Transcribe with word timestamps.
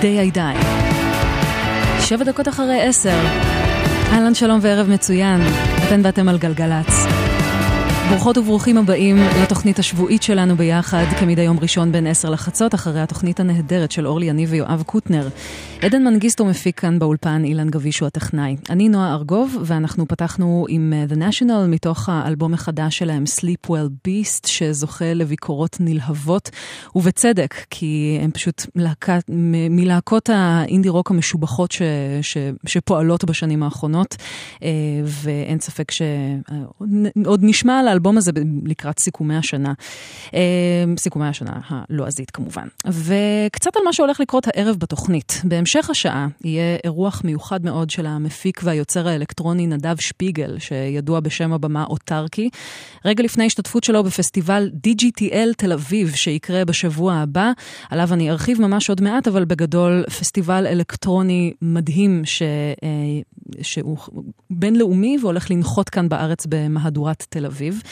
די 0.00 0.18
הידי. 0.18 0.40
שבע 2.00 2.24
דקות 2.24 2.48
אחרי 2.48 2.82
עשר. 2.82 3.20
אהלן 4.12 4.34
שלום 4.34 4.58
וערב 4.62 4.90
מצוין. 4.90 5.40
אתן 5.86 6.00
ואתם 6.04 6.28
על 6.28 6.38
גלגלצ. 6.38 7.06
ברוכות 8.10 8.38
וברוכים 8.38 8.78
הבאים 8.78 9.16
לתוכנית 9.42 9.78
השבועית 9.78 10.22
שלנו 10.22 10.56
ביחד, 10.56 11.04
כמדי 11.20 11.42
יום 11.42 11.58
ראשון 11.58 11.92
בין 11.92 12.06
עשר 12.06 12.30
לחצות, 12.30 12.74
אחרי 12.74 13.00
התוכנית 13.00 13.40
הנהדרת 13.40 13.92
של 13.92 14.06
אורלי 14.06 14.26
יניב 14.26 14.48
ויואב 14.52 14.82
קוטנר. 14.86 15.28
עדן 15.82 16.04
מנגיסטו 16.04 16.44
מפיק 16.44 16.80
כאן 16.80 16.98
באולפן, 16.98 17.44
אילן 17.44 17.70
גביש 17.70 18.00
הוא 18.00 18.06
הטכנאי. 18.06 18.56
אני 18.70 18.88
נועה 18.88 19.12
ארגוב, 19.14 19.56
ואנחנו 19.64 20.08
פתחנו 20.08 20.66
עם 20.68 20.92
uh, 20.92 21.12
The 21.12 21.16
National 21.16 21.66
מתוך 21.68 22.08
האלבום 22.08 22.54
החדש 22.54 22.98
שלהם, 22.98 23.24
Sleep 23.24 23.70
Well 23.70 24.08
Beast, 24.08 24.46
שזוכה 24.46 25.14
לביקורות 25.14 25.76
נלהבות, 25.80 26.50
ובצדק, 26.94 27.54
כי 27.70 28.18
הם 28.22 28.30
פשוט 28.30 28.62
להקה, 28.74 29.18
מלהקות 29.70 30.30
האינדי 30.32 30.88
רוק 30.88 31.10
המשובחות 31.10 31.72
ש, 31.72 31.82
ש, 32.22 32.36
שפועלות 32.66 33.24
בשנים 33.24 33.62
האחרונות, 33.62 34.14
uh, 34.14 34.62
ואין 35.04 35.60
ספק 35.60 35.90
שעוד 35.90 37.40
נשמע 37.42 37.78
על 37.78 37.88
האלבום 37.88 38.18
הזה 38.18 38.32
לקראת 38.64 39.00
סיכומי 39.00 39.36
השנה. 39.36 39.72
סיכומי 40.98 41.26
השנה 41.26 41.60
הלועזית 41.68 42.30
כמובן. 42.30 42.66
וקצת 42.86 43.76
על 43.76 43.82
מה 43.84 43.92
שהולך 43.92 44.20
לקרות 44.20 44.46
הערב 44.46 44.76
בתוכנית. 44.78 45.42
בהמשך 45.68 45.90
השעה 45.90 46.28
יהיה 46.44 46.76
אירוח 46.84 47.22
מיוחד 47.24 47.64
מאוד 47.64 47.90
של 47.90 48.06
המפיק 48.06 48.60
והיוצר 48.64 49.08
האלקטרוני 49.08 49.66
נדב 49.66 49.96
שפיגל, 50.00 50.58
שידוע 50.58 51.20
בשם 51.20 51.52
הבמה 51.52 51.84
אוטרקי, 51.84 52.50
רגע 53.04 53.24
לפני 53.24 53.46
השתתפות 53.46 53.84
שלו 53.84 54.04
בפסטיבל 54.04 54.70
DGTL 54.86 55.54
תל 55.56 55.72
אביב, 55.72 56.14
שיקרה 56.14 56.64
בשבוע 56.64 57.14
הבא, 57.14 57.52
עליו 57.90 58.12
אני 58.12 58.30
ארחיב 58.30 58.60
ממש 58.60 58.88
עוד 58.88 59.00
מעט, 59.00 59.28
אבל 59.28 59.44
בגדול 59.44 60.04
פסטיבל 60.20 60.66
אלקטרוני 60.66 61.52
מדהים, 61.62 62.24
ש... 62.24 62.42
אה, 62.82 63.20
שהוא 63.62 63.98
בינלאומי 64.50 65.18
והולך 65.22 65.50
לנחות 65.50 65.88
כאן 65.88 66.08
בארץ 66.08 66.46
במהדורת 66.48 67.26
תל 67.28 67.46
אביב. 67.46 67.82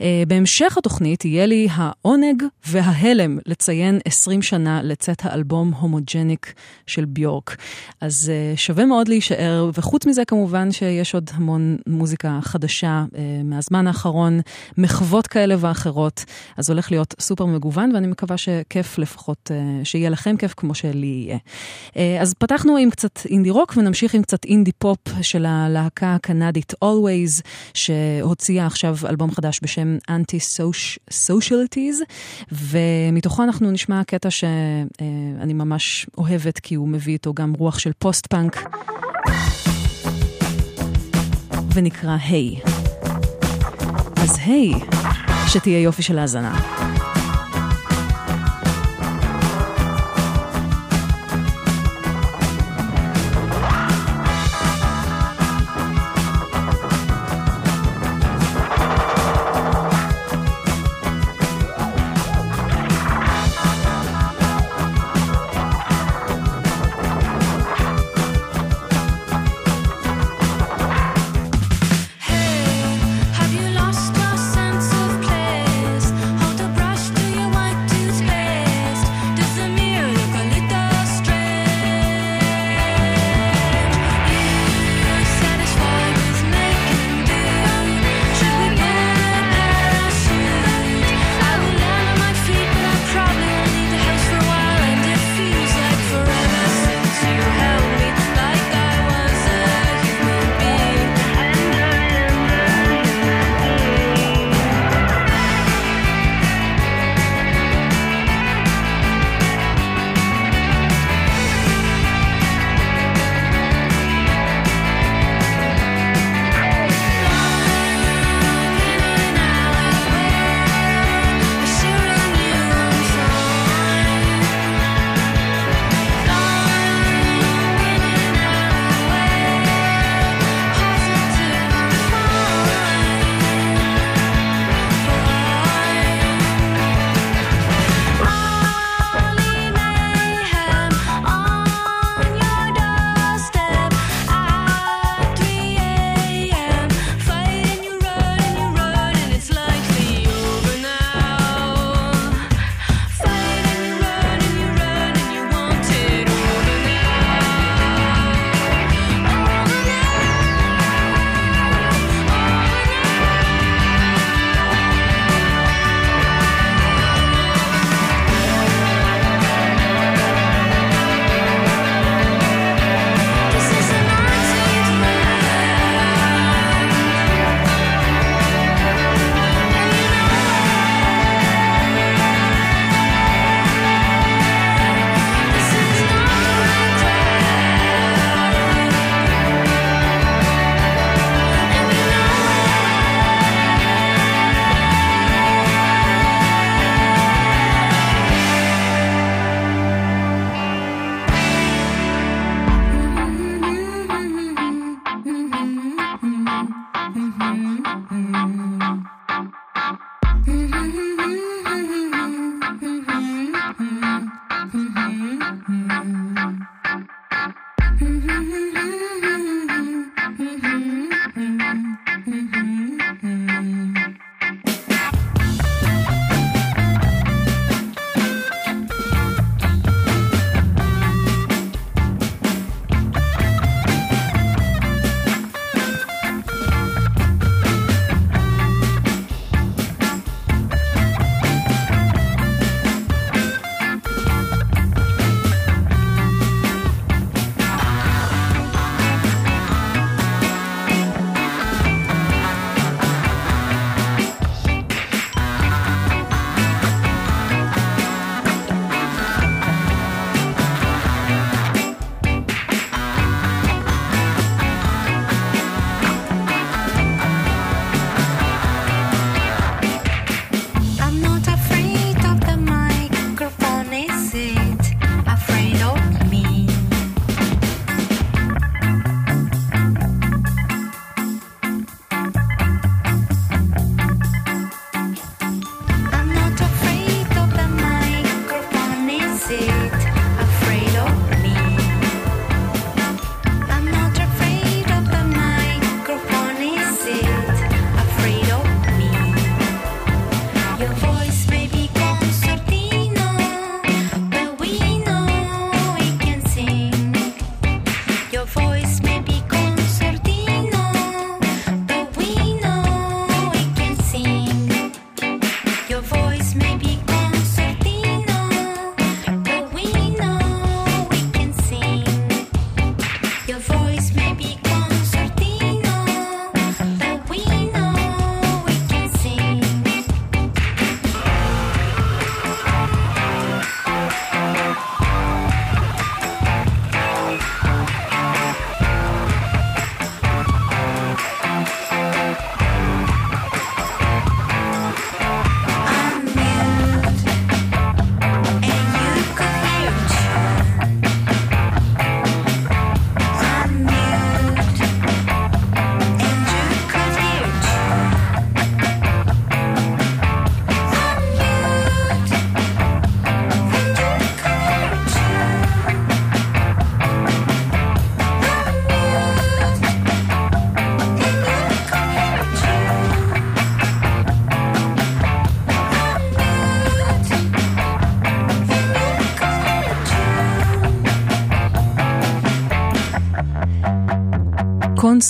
אה, 0.00 0.22
בהמשך 0.28 0.78
התוכנית 0.78 1.24
יהיה 1.24 1.46
לי 1.46 1.68
העונג 1.70 2.42
וההלם 2.66 3.38
לציין 3.46 3.98
20 4.04 4.42
שנה 4.42 4.82
לצאת 4.82 5.24
האלבום 5.24 5.72
הומוג'ניק 5.74 6.54
של 6.86 7.04
ביורק. 7.20 7.56
אז 8.00 8.32
uh, 8.54 8.58
שווה 8.58 8.86
מאוד 8.86 9.08
להישאר, 9.08 9.70
וחוץ 9.74 10.06
מזה 10.06 10.24
כמובן 10.24 10.72
שיש 10.72 11.14
עוד 11.14 11.30
המון 11.34 11.76
מוזיקה 11.86 12.38
חדשה 12.42 13.04
uh, 13.08 13.16
מהזמן 13.44 13.86
האחרון, 13.86 14.40
מחוות 14.78 15.26
כאלה 15.26 15.54
ואחרות, 15.58 16.24
אז 16.56 16.70
הולך 16.70 16.90
להיות 16.90 17.14
סופר 17.20 17.46
מגוון, 17.46 17.94
ואני 17.94 18.06
מקווה 18.06 18.36
שכיף 18.36 18.98
לפחות, 18.98 19.50
אה, 19.50 19.84
שיהיה 19.84 20.10
לכם 20.10 20.36
כיף 20.36 20.54
כמו 20.56 20.74
שלי 20.74 21.06
יהיה. 21.06 21.38
אז 22.20 22.34
פתחנו 22.34 22.76
עם 22.76 22.90
קצת 22.90 23.26
אינדי 23.26 23.50
רוק 23.50 23.74
ונמשיך 23.76 24.14
עם 24.14 24.22
קצת 24.22 24.44
אינדי 24.44 24.72
פופ 24.72 24.98
של 25.22 25.46
הלהקה 25.46 26.14
הקנדית 26.14 26.72
Alvvays, 26.84 27.42
שהוציאה 27.74 28.66
עכשיו 28.66 28.96
אלבום 29.08 29.30
חדש 29.30 29.60
בשם 29.62 29.96
Antisocialites, 30.10 31.96
ומתוכו 32.52 33.42
אנחנו 33.42 33.70
נשמע 33.70 34.04
קטע 34.04 34.30
שאני 34.30 35.52
ממש 35.52 36.06
אוהבת, 36.18 36.58
כי 36.58 36.74
הוא 36.74 36.88
מביא 36.88 37.09
איתו 37.12 37.34
גם 37.34 37.52
רוח 37.52 37.78
של 37.78 37.92
פוסט-פאנק, 37.98 38.70
ונקרא 41.74 42.16
היי. 42.28 42.56
Hey. 42.56 42.70
אז 44.16 44.38
היי, 44.38 44.72
hey, 44.74 44.96
שתהיה 45.48 45.80
יופי 45.80 46.02
של 46.02 46.18
האזנה. 46.18 46.79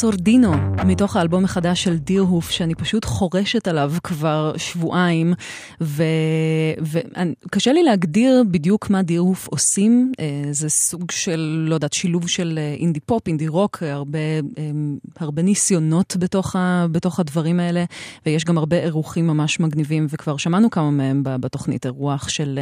קונסורדינו, 0.01 0.53
מתוך 0.87 1.17
האלבום 1.17 1.45
החדש 1.45 1.85
של 1.85 1.99
דירהוף, 1.99 2.51
שאני 2.51 2.75
פשוט 2.75 3.05
חורשת 3.05 3.69
עליו 3.69 3.93
כבר 4.03 4.53
שבועיים, 4.57 5.35
וקשה 5.81 7.73
לי 7.73 7.83
להגדיר 7.83 8.43
בדיוק 8.51 8.91
מה 8.91 9.03
דירהוף 9.03 9.49
עושים. 9.49 10.13
אה, 10.21 10.43
זה 10.51 10.69
סוג 10.69 11.11
של, 11.11 11.67
לא 11.69 11.75
יודעת, 11.75 11.93
שילוב 11.93 12.29
של 12.29 12.59
אה, 12.59 12.75
אינדי 12.79 13.01
פופ, 13.01 13.27
אינדי 13.27 13.49
רוק, 13.49 13.83
הרבה, 13.83 14.19
אה, 14.19 14.71
הרבה 15.19 15.43
ניסיונות 15.43 16.17
בתוך, 16.19 16.57
ה, 16.57 16.87
בתוך 16.93 17.21
הדברים 17.21 17.61
האלה, 17.61 17.85
ויש 18.27 18.45
גם 18.45 18.59
הרבה 18.59 18.77
אירוחים 18.77 19.27
ממש 19.27 19.61
מגניבים, 19.61 20.07
וכבר 20.11 20.37
שמענו 20.37 20.71
כמה 20.71 20.91
מהם 20.91 21.23
בתוכנית, 21.25 21.87
אירוח 21.87 22.29
של, 22.29 22.59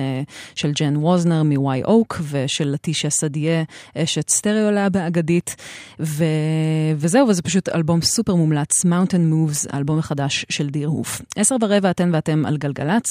של 0.55 0.73
ג'ן 0.73 0.97
ווזנר 0.97 1.43
מוואי 1.43 1.83
אוק, 1.85 2.21
ושל 2.31 2.69
לטישה 2.69 3.11
סדיה, 3.11 3.63
אשת 3.97 4.31
Stereolab 4.31 4.97
האגדית, 4.97 5.57
ו... 6.01 6.25
וזהו, 6.97 7.29
וזה 7.29 7.43
פשוט 7.43 7.69
אלבום 7.69 8.03
סופר 8.03 8.35
מומלץ, 8.35 8.85
Mountain 8.85 9.33
Moves, 9.33 9.67
האלבום 9.71 9.99
החדש 9.99 10.47
של 10.49 10.69
Deerhoof. 10.69 11.23
עשר 11.37 11.57
ורבע 11.61 11.91
אתן 11.91 12.11
ואתם 12.13 12.47
על 12.47 12.57
גלגלצ, 12.57 13.08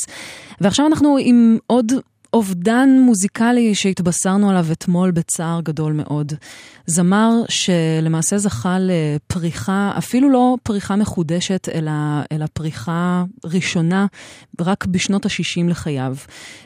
ועכשיו 0.61 0.87
אנחנו 0.87 1.17
עם 1.19 1.57
עוד 1.67 1.91
אובדן 2.37 2.89
מוזיקלי 3.05 3.75
שהתבשרנו 3.75 4.49
עליו 4.49 4.65
אתמול 4.71 5.11
בצער 5.11 5.61
גדול 5.61 5.93
מאוד. 5.93 6.33
זמר 6.85 7.31
שלמעשה 7.49 8.37
זכה 8.37 8.77
לפריחה, 8.79 9.91
אפילו 9.97 10.29
לא 10.29 10.55
פריחה 10.63 10.95
מחודשת, 10.95 11.67
אלא, 11.73 11.91
אלא 12.31 12.45
פריחה 12.53 13.23
ראשונה 13.45 14.05
רק 14.61 14.85
בשנות 14.85 15.25
ה-60 15.25 15.69
לחייו. 15.69 16.15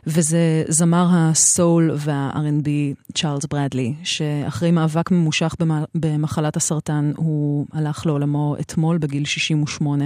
וזה 0.07 0.63
זמר 0.67 1.07
הסול 1.11 1.91
וה-R&B 1.97 2.67
צ'ארלס 3.13 3.45
ברדלי, 3.45 3.93
שאחרי 4.03 4.71
מאבק 4.71 5.11
ממושך 5.11 5.55
במחלת 5.95 6.57
הסרטן, 6.57 7.11
הוא 7.17 7.65
הלך 7.73 8.05
לעולמו 8.05 8.55
אתמול 8.59 8.97
בגיל 8.97 9.25
68. 9.25 10.05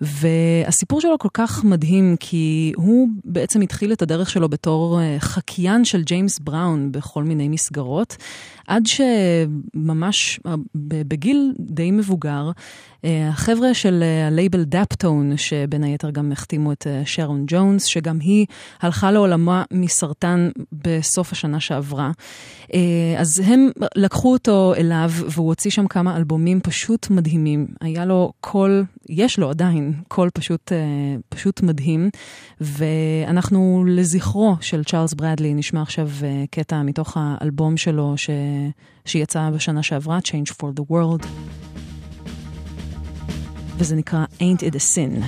והסיפור 0.00 1.00
שלו 1.00 1.18
כל 1.18 1.28
כך 1.34 1.64
מדהים, 1.64 2.16
כי 2.20 2.72
הוא 2.76 3.08
בעצם 3.24 3.60
התחיל 3.60 3.92
את 3.92 4.02
הדרך 4.02 4.30
שלו 4.30 4.48
בתור 4.48 4.95
אה, 5.00 5.16
חקיין 5.20 5.84
של 5.84 6.02
ג'יימס 6.02 6.38
בראון 6.38 6.92
בכל 6.92 7.24
מיני 7.24 7.48
מסגרות. 7.48 8.16
עד 8.66 8.82
שממש 8.86 10.40
בגיל 10.74 11.52
די 11.58 11.90
מבוגר, 11.90 12.50
אה, 13.06 13.28
החבר'ה 13.28 13.74
של 13.74 14.02
אה, 14.02 14.26
הלייבל 14.26 14.64
דאפטון, 14.64 15.36
שבין 15.36 15.84
היתר 15.84 16.10
גם 16.10 16.32
החתימו 16.32 16.72
את 16.72 16.86
אה, 16.86 17.02
שרון 17.04 17.44
ג'ונס, 17.46 17.84
שגם 17.84 18.18
היא 18.20 18.46
הלכה 18.80 19.10
לעולמה 19.10 19.64
מסרטן 19.72 20.50
בסוף 20.72 21.32
השנה 21.32 21.60
שעברה. 21.60 22.10
אז 23.18 23.42
הם 23.46 23.68
לקחו 23.94 24.32
אותו 24.32 24.74
אליו, 24.74 25.10
והוא 25.14 25.46
הוציא 25.46 25.70
שם 25.70 25.86
כמה 25.86 26.16
אלבומים 26.16 26.60
פשוט 26.60 27.10
מדהימים. 27.10 27.66
היה 27.80 28.04
לו 28.04 28.32
קול, 28.40 28.84
יש 29.08 29.38
לו 29.38 29.50
עדיין, 29.50 29.92
קול 30.08 30.30
פשוט, 30.30 30.72
פשוט 31.28 31.62
מדהים. 31.62 32.10
ואנחנו 32.60 33.84
לזכרו 33.88 34.56
של 34.60 34.84
צ'ארלס 34.84 35.14
ברדלי 35.14 35.54
נשמע 35.54 35.82
עכשיו 35.82 36.08
קטע 36.50 36.82
מתוך 36.82 37.16
האלבום 37.20 37.76
שלו, 37.76 38.14
ש... 38.16 38.30
שיצא 39.05 39.49
בשנה 39.49 39.83
שעברה, 39.83 40.19
Change 40.23 40.51
for 40.51 40.79
the 40.79 40.91
World. 40.91 41.25
וזה 43.77 43.95
נקרא 43.95 44.25
Ain't 44.39 44.61
It 44.61 44.75
a 44.75 44.79
Sin. 44.79 45.23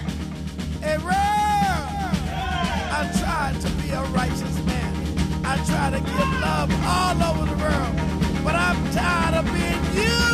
all 6.86 7.24
over 7.30 7.46
the 7.46 7.58
world, 7.64 7.96
but 8.44 8.56
I'm 8.56 8.80
tired 8.92 9.36
of 9.40 9.46
being 9.54 9.84
you. 9.96 10.27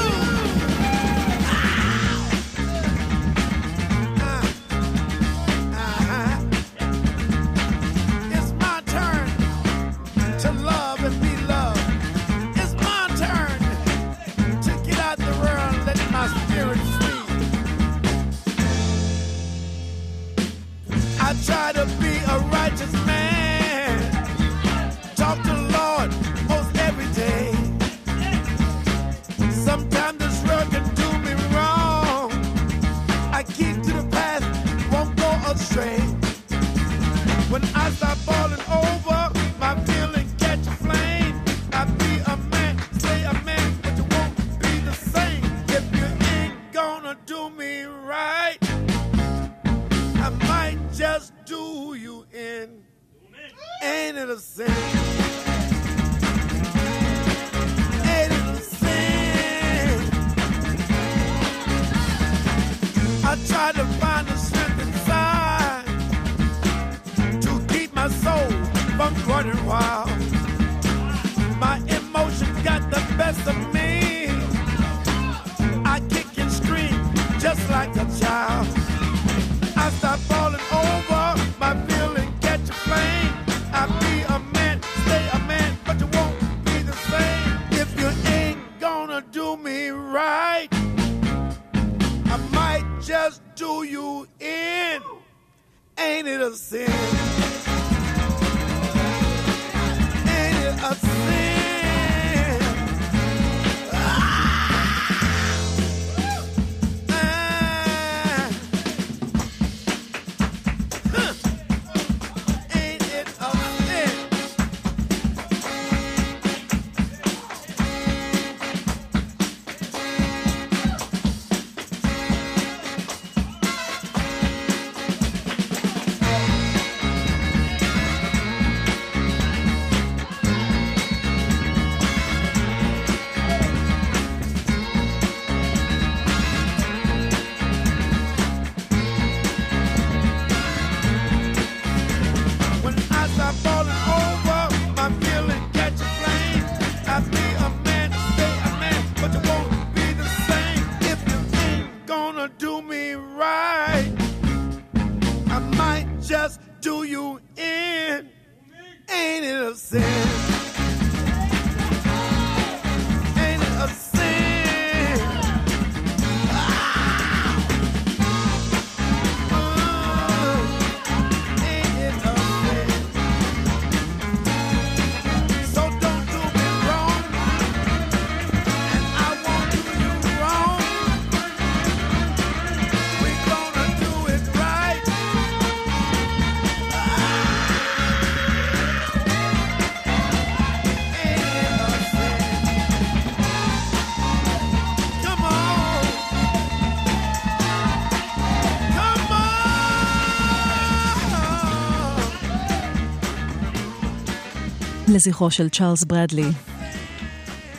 לזכרו 205.15 205.51
של 205.51 205.69
צ'ארלס 205.69 206.05
ברדלי, 206.05 206.49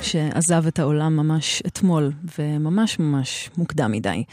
שעזב 0.01 0.67
את 0.67 0.79
העולם 0.79 1.15
ממש 1.15 1.63
אתמול, 1.67 2.11
וממש 2.39 2.99
ממש 2.99 3.49
מוקדם 3.57 3.91
מדי. 3.91 4.23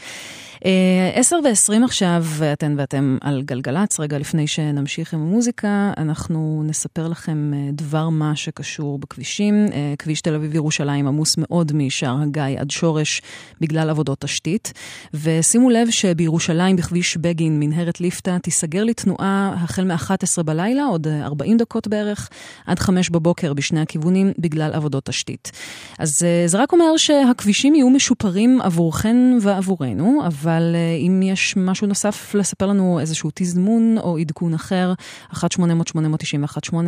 אה, 0.65 1.11
עשר 1.13 1.39
ועשרים 1.43 1.83
עכשיו, 1.83 2.25
אתן 2.53 2.75
ואתם 2.77 3.17
על 3.21 3.41
גלגלצ. 3.41 3.99
רגע 3.99 4.17
לפני 4.17 4.47
שנמשיך 4.47 5.13
עם 5.13 5.21
המוזיקה, 5.21 5.91
אנחנו 5.97 6.63
נספר 6.65 7.07
לכם 7.07 7.51
אה, 7.53 7.69
דבר 7.71 8.09
מה 8.09 8.35
שקשור 8.35 8.99
בכבישים. 8.99 9.65
אה, 9.73 9.93
כביש 9.97 10.21
תל 10.21 10.35
אביב-ירושלים 10.35 11.07
עמוס 11.07 11.29
מאוד 11.37 11.71
משער 11.75 12.21
הגיא 12.21 12.59
עד 12.59 12.71
שורש 12.71 13.21
בגלל 13.61 13.89
עבודות 13.89 14.21
תשתית. 14.21 14.73
ושימו 15.13 15.69
לב 15.69 15.89
שבירושלים, 15.89 16.75
בכביש 16.75 17.17
בגין, 17.17 17.59
מנהרת 17.59 18.01
ליפתא, 18.01 18.37
תיסגר 18.37 18.83
לתנועה 18.83 19.55
החל 19.63 19.83
מ-11 19.83 20.43
בלילה, 20.43 20.83
עוד 20.83 21.07
40 21.07 21.57
דקות 21.57 21.87
בערך, 21.87 22.29
עד 22.65 22.79
5 22.79 23.09
בבוקר 23.09 23.53
בשני 23.53 23.81
הכיוונים, 23.81 24.31
בגלל 24.39 24.73
עבודות 24.73 25.05
תשתית. 25.05 25.51
אז 25.99 26.09
זה 26.45 26.57
רק 26.57 26.73
אומר 26.73 26.97
שהכבישים 26.97 27.75
יהיו 27.75 27.89
משופרים 27.89 28.61
עבורכן 28.61 29.37
ועבורנו, 29.41 30.21
אבל... 30.27 30.52
אבל 30.57 30.75
אה, 30.75 30.95
אם 30.95 31.21
יש 31.21 31.57
משהו 31.57 31.87
נוסף 31.87 32.35
לספר 32.35 32.65
לנו, 32.65 32.99
איזשהו 32.99 33.29
תזמון 33.33 33.97
או 33.97 34.17
עדכון 34.17 34.53
אחר, 34.53 34.93
1-800-891-8 35.33 35.41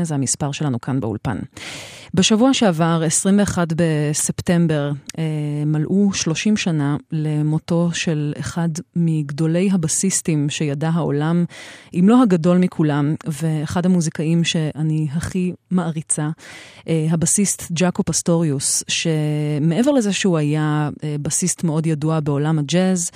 זה 0.03 0.15
המספר 0.15 0.51
שלנו 0.51 0.81
כאן 0.81 0.99
באולפן. 0.99 1.37
בשבוע 2.13 2.53
שעבר, 2.53 3.01
21 3.05 3.67
בספטמבר, 3.75 4.91
אה, 5.17 5.23
מלאו 5.65 6.13
30 6.13 6.57
שנה 6.57 6.97
למותו 7.11 7.89
של 7.93 8.33
אחד 8.39 8.69
מגדולי 8.95 9.69
הבסיסטים 9.71 10.49
שידע 10.49 10.89
העולם, 10.89 11.45
אם 11.93 12.09
לא 12.09 12.21
הגדול 12.23 12.57
מכולם, 12.57 13.15
ואחד 13.27 13.85
המוזיקאים 13.85 14.43
שאני 14.43 15.07
הכי 15.11 15.53
מעריצה, 15.71 16.29
אה, 16.87 17.07
הבסיסט 17.11 17.71
ג'אקו 17.71 18.03
פסטוריוס, 18.03 18.83
שמעבר 18.87 19.91
לזה 19.91 20.13
שהוא 20.13 20.37
היה 20.37 20.89
בסיסט 21.21 21.63
מאוד 21.63 21.87
ידוע 21.87 22.19
בעולם 22.19 22.59
הג'אז, 22.59 23.11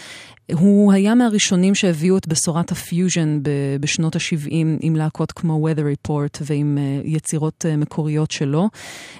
הוא 0.53 0.93
היה 0.93 1.15
מהראשונים 1.15 1.75
שהביאו 1.75 2.17
את 2.17 2.27
בשורת 2.27 2.71
הפיוז'ן 2.71 3.39
בשנות 3.79 4.15
ה-70 4.15 4.51
עם 4.79 4.95
להקות 4.95 5.31
כמו 5.31 5.69
Weather 5.69 6.07
Report 6.07 6.37
ועם 6.41 6.77
אה, 6.77 7.01
יצירות 7.03 7.65
אה, 7.69 7.77
מקוריות 7.77 8.31
שלו. 8.31 8.69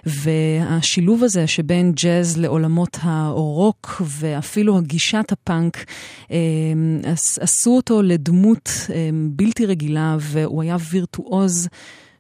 והשילוב 0.06 1.24
הזה 1.24 1.48
שבין 1.48 1.92
ג'אז 1.92 2.38
לעולמות 2.38 2.98
הרוק 3.02 4.02
ואפילו 4.06 4.78
הגישת 4.78 5.32
הפאנק, 5.32 5.86
אה, 6.32 6.38
עשו 7.40 7.72
אותו 7.72 8.02
לדמות 8.02 8.70
בלתי 9.36 9.66
רגילה 9.66 10.18
והוא 10.20 10.62
היה 10.62 10.78
וירטואוז. 10.92 11.70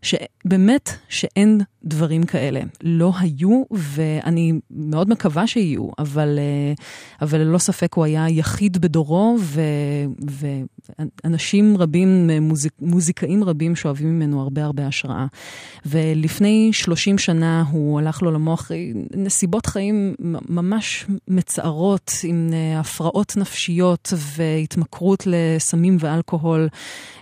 שבאמת 0.02 0.89
שאין 1.10 1.62
דברים 1.84 2.24
כאלה. 2.24 2.62
לא 2.84 3.12
היו, 3.20 3.63
ואני 3.72 4.54
מאוד 4.72 5.10
מקווה 5.10 5.48
שיהיו, 5.48 5.89
אבל, 6.00 6.39
אה, 6.39 6.74
אבל 7.22 7.39
ללא 7.39 7.58
ספק 7.58 7.94
הוא 7.94 8.06
היה 8.06 8.30
יחיד 8.30 8.78
בדורו, 8.78 9.38
ו, 9.39 9.62
ואנשים 11.24 11.78
רבים, 11.78 12.30
מוזיק, 12.42 12.74
מוזיקאים 12.82 13.44
רבים 13.44 13.76
שואבים 13.76 14.10
ממנו 14.10 14.42
הרבה 14.42 14.63
הרבה 14.63 14.88
השראה. 14.88 15.26
ולפני 15.86 16.70
30 16.74 17.18
שנה 17.18 17.63
הוא 17.72 18.00
הלך 18.00 18.24
לעולמו 18.24 18.54
אחרי 18.54 18.94
נסיבות 19.15 19.65
חיים 19.65 20.15
ממש 20.50 21.06
מצערות, 21.28 22.12
עם 22.24 22.50
אה, 22.54 22.80
הפרעות 22.80 23.38
נפשיות 23.38 24.13
והתמכרות 24.15 25.24
לסמים 25.26 25.98
ואלכוהול, 26.00 26.68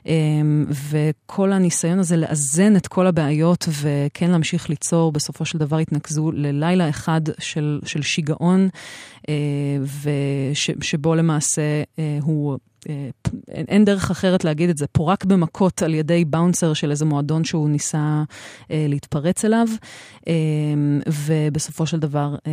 אה, 0.07 0.13
וכל 0.89 1.53
הניסיון 1.53 1.99
הזה 1.99 2.17
לאזן 2.17 2.75
את 2.75 2.87
כל 2.87 3.07
הבעיות 3.07 3.67
וכן 3.81 4.31
להמשיך. 4.31 4.46
להמשיך 4.47 4.69
ליצור, 4.69 5.11
בסופו 5.11 5.45
של 5.45 5.57
דבר 5.57 5.77
התנקזו 5.77 6.31
ללילה 6.31 6.89
אחד 6.89 7.21
של, 7.39 7.79
של 7.85 8.01
שיגעון, 8.01 8.69
אה, 9.29 9.33
שבו 10.81 11.15
למעשה 11.15 11.83
אה, 11.99 12.19
הוא... 12.21 12.57
אה, 12.89 13.09
אין 13.49 13.85
דרך 13.85 14.11
אחרת 14.11 14.43
להגיד 14.43 14.69
את 14.69 14.77
זה, 14.77 14.87
פורק 14.87 15.25
במכות 15.25 15.81
על 15.81 15.93
ידי 15.93 16.25
באונסר 16.25 16.73
של 16.73 16.91
איזה 16.91 17.05
מועדון 17.05 17.43
שהוא 17.43 17.69
ניסה 17.69 18.23
אה, 18.71 18.85
להתפרץ 18.89 19.45
אליו, 19.45 19.67
אה, 20.27 20.33
ובסופו 21.07 21.85
של 21.85 21.99
דבר 21.99 22.35
אה, 22.47 22.51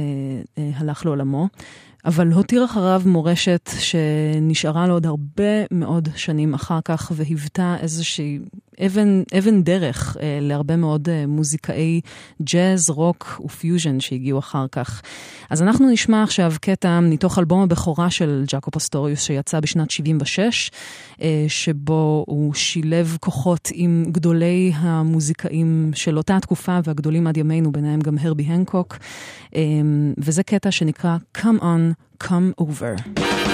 אה, 0.58 0.70
הלך 0.76 1.06
לעולמו. 1.06 1.48
אבל 2.04 2.32
הותיר 2.32 2.64
אחריו 2.64 3.02
מורשת 3.06 3.70
שנשארה 3.78 4.86
לו 4.86 4.94
עוד 4.94 5.06
הרבה 5.06 5.64
מאוד 5.70 6.08
שנים 6.16 6.54
אחר 6.54 6.78
כך, 6.84 7.12
והיוותה 7.14 7.76
איזושהי 7.80 8.38
אבן, 8.86 9.22
אבן 9.38 9.62
דרך 9.62 10.16
אה, 10.20 10.38
להרבה 10.40 10.76
מאוד 10.76 11.08
אה, 11.08 11.26
מוזיקאי 11.26 12.00
ג'אז, 12.42 12.90
רוק 12.90 13.40
ופיוז'ן 13.44 14.00
שהגיעו 14.00 14.38
אחר 14.38 14.66
כך. 14.72 15.02
אז 15.50 15.62
אנחנו 15.62 15.90
נשמע 15.90 16.22
עכשיו 16.22 16.52
קטע 16.60 17.00
מתוך 17.00 17.38
אלבום 17.38 17.62
הבכורה 17.62 18.10
של 18.10 18.44
ג'אקו 18.48 18.70
פסטוריוס 18.70 19.22
שיצא 19.22 19.60
בשנת 19.60 19.90
76, 19.90 20.70
אה, 21.22 21.44
שבו 21.48 22.24
הוא 22.28 22.54
שילב 22.54 23.16
כוחות 23.20 23.68
עם 23.72 24.04
גדולי 24.08 24.72
המוזיקאים 24.74 25.90
של 25.94 26.16
אותה 26.16 26.36
התקופה 26.36 26.78
והגדולים 26.84 27.26
עד 27.26 27.36
ימינו, 27.36 27.72
ביניהם 27.72 28.00
גם 28.00 28.18
הרבי 28.20 28.42
הנקוק, 28.42 28.98
אה, 29.54 29.60
וזה 30.18 30.42
קטע 30.42 30.70
שנקרא 30.70 31.16
Come 31.38 31.60
On, 31.60 32.24
Come 32.24 32.62
Over. 32.62 33.53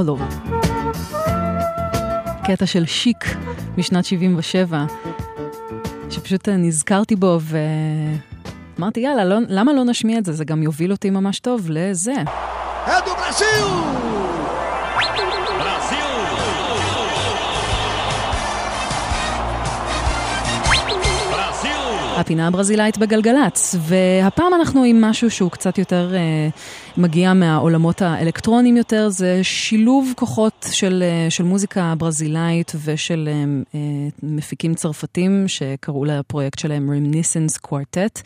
פאולו. 0.00 0.16
קטע 2.44 2.66
של 2.66 2.84
שיק 2.86 3.24
משנת 3.78 4.04
77, 4.04 4.84
שפשוט 6.10 6.48
נזכרתי 6.48 7.16
בו 7.16 7.38
ואמרתי, 8.78 9.00
יאללה, 9.00 9.24
לא, 9.24 9.36
למה 9.48 9.72
לא 9.72 9.84
נשמיע 9.84 10.18
את 10.18 10.24
זה? 10.24 10.32
זה 10.32 10.44
גם 10.44 10.62
יוביל 10.62 10.92
אותי 10.92 11.10
ממש 11.10 11.40
טוב 11.40 11.66
לזה. 11.70 12.14
אדו 12.84 13.10
ברסיל! 13.10 13.46
הפינה 22.16 22.46
הברזילאית 22.46 22.98
בגלגלצ, 22.98 23.74
והפעם 23.78 24.54
אנחנו 24.54 24.84
עם 24.84 25.00
משהו 25.00 25.30
שהוא 25.30 25.50
קצת 25.50 25.78
יותר 25.78 26.12
uh, 26.12 26.58
מגיע 26.96 27.34
מהעולמות 27.34 28.02
האלקטרוניים 28.02 28.76
יותר, 28.76 29.08
זה 29.08 29.40
שילוב 29.42 30.12
כוחות 30.16 30.66
של, 30.72 31.02
uh, 31.06 31.30
של 31.30 31.44
מוזיקה 31.44 31.94
ברזילאית 31.98 32.72
ושל 32.84 33.28
uh, 33.28 33.74
uh, 33.74 33.76
מפיקים 34.22 34.74
צרפתים 34.74 35.44
שקראו 35.48 36.04
לפרויקט 36.04 36.58
שלהם 36.58 36.90
Reminiscence 36.90 37.68
Quartet. 37.68 38.22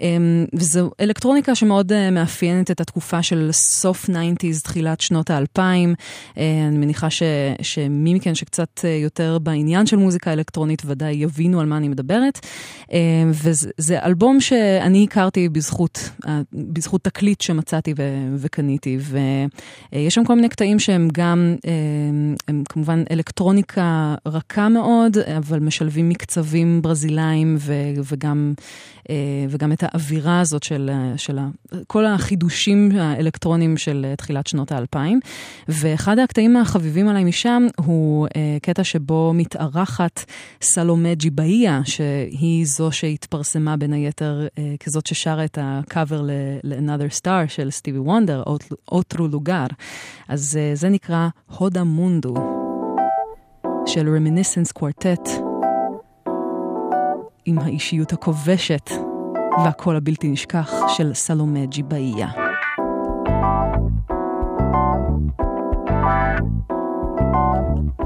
אמ, 0.00 0.44
וזו 0.54 0.90
אלקטרוניקה 1.00 1.54
שמאוד 1.54 1.92
אה, 1.92 2.10
מאפיינת 2.10 2.70
את 2.70 2.80
התקופה 2.80 3.22
של 3.22 3.48
סוף 3.52 4.10
90's, 4.10 4.62
תחילת 4.62 5.00
שנות 5.00 5.30
האלפיים. 5.30 5.94
אה, 6.38 6.64
אני 6.68 6.78
מניחה 6.78 7.10
ש, 7.10 7.22
שמי 7.62 8.14
מכן 8.14 8.34
שקצת 8.34 8.80
אה, 8.84 8.90
יותר 8.90 9.38
בעניין 9.38 9.86
של 9.86 9.96
מוזיקה 9.96 10.32
אלקטרונית 10.32 10.82
ודאי 10.86 11.14
יבינו 11.14 11.60
על 11.60 11.66
מה 11.66 11.76
אני 11.76 11.88
מדברת. 11.88 12.46
וזה 13.30 14.02
אלבום 14.02 14.40
שאני 14.40 15.04
הכרתי 15.04 15.48
בזכות, 15.48 16.10
בזכות 16.52 17.04
תקליט 17.04 17.40
שמצאתי 17.40 17.94
ו, 17.96 18.02
וקניתי, 18.36 18.98
ויש 19.00 20.14
שם 20.14 20.24
כל 20.24 20.34
מיני 20.34 20.48
קטעים 20.48 20.78
שהם 20.78 21.08
גם, 21.12 21.56
הם 22.48 22.62
כמובן 22.68 23.02
אלקטרוניקה 23.10 24.14
רכה 24.26 24.68
מאוד, 24.68 25.18
אבל 25.18 25.58
משלבים 25.58 26.08
מקצבים 26.08 26.82
ברזילאים 26.82 27.56
וגם, 28.04 28.54
וגם 29.48 29.72
את 29.72 29.82
האווירה 29.92 30.40
הזאת 30.40 30.62
של, 30.62 30.90
של 31.16 31.38
כל 31.86 32.06
החידושים 32.06 32.90
האלקטרוניים 32.94 33.76
של 33.76 34.06
תחילת 34.16 34.46
שנות 34.46 34.72
האלפיים. 34.72 35.20
ואחד 35.68 36.18
הקטעים 36.18 36.56
החביבים 36.56 37.08
עליי 37.08 37.24
משם 37.24 37.66
הוא 37.76 38.26
אה, 38.36 38.56
קטע 38.62 38.84
שבו 38.84 39.32
מתארחת 39.34 40.24
סלומה 40.62 41.14
ג'יבאיה, 41.14 41.80
שהיא 41.84 42.66
זו 42.66 42.92
שהתפרסמה 42.92 43.76
בין 43.76 43.92
היתר 43.92 44.46
אה, 44.58 44.74
כזאת 44.80 45.06
ששרה 45.06 45.44
את 45.44 45.58
הקאבר 45.60 46.22
ל-Another 46.22 47.20
Star 47.20 47.48
של 47.48 47.70
סטיבי 47.70 47.98
וונדר, 47.98 48.42
אוטרו 48.92 49.28
לוגר. 49.28 49.66
אז 50.28 50.58
אה, 50.60 50.70
זה 50.74 50.88
נקרא 50.88 51.28
הודה 51.58 51.84
מונדו 51.84 52.34
של 53.86 54.16
Reminiscence 54.16 54.82
Quartet. 54.82 55.30
עם 57.46 57.58
האישיות 57.58 58.12
הכובשת 58.12 58.90
והקול 59.64 59.96
הבלתי 59.96 60.28
נשכח 60.28 60.72
של 60.88 61.14
סלומה 61.14 61.66
ג'יבאיה. 61.66 62.28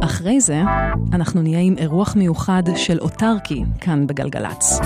אחרי 0.04 0.40
זה, 0.40 0.62
אנחנו 1.12 1.42
נהיה 1.42 1.60
עם 1.60 1.74
אירוח 1.78 2.16
מיוחד 2.16 2.62
של 2.76 2.98
אוטרקי 2.98 3.64
כאן 3.80 4.06
בגלגלצ. 4.06 4.80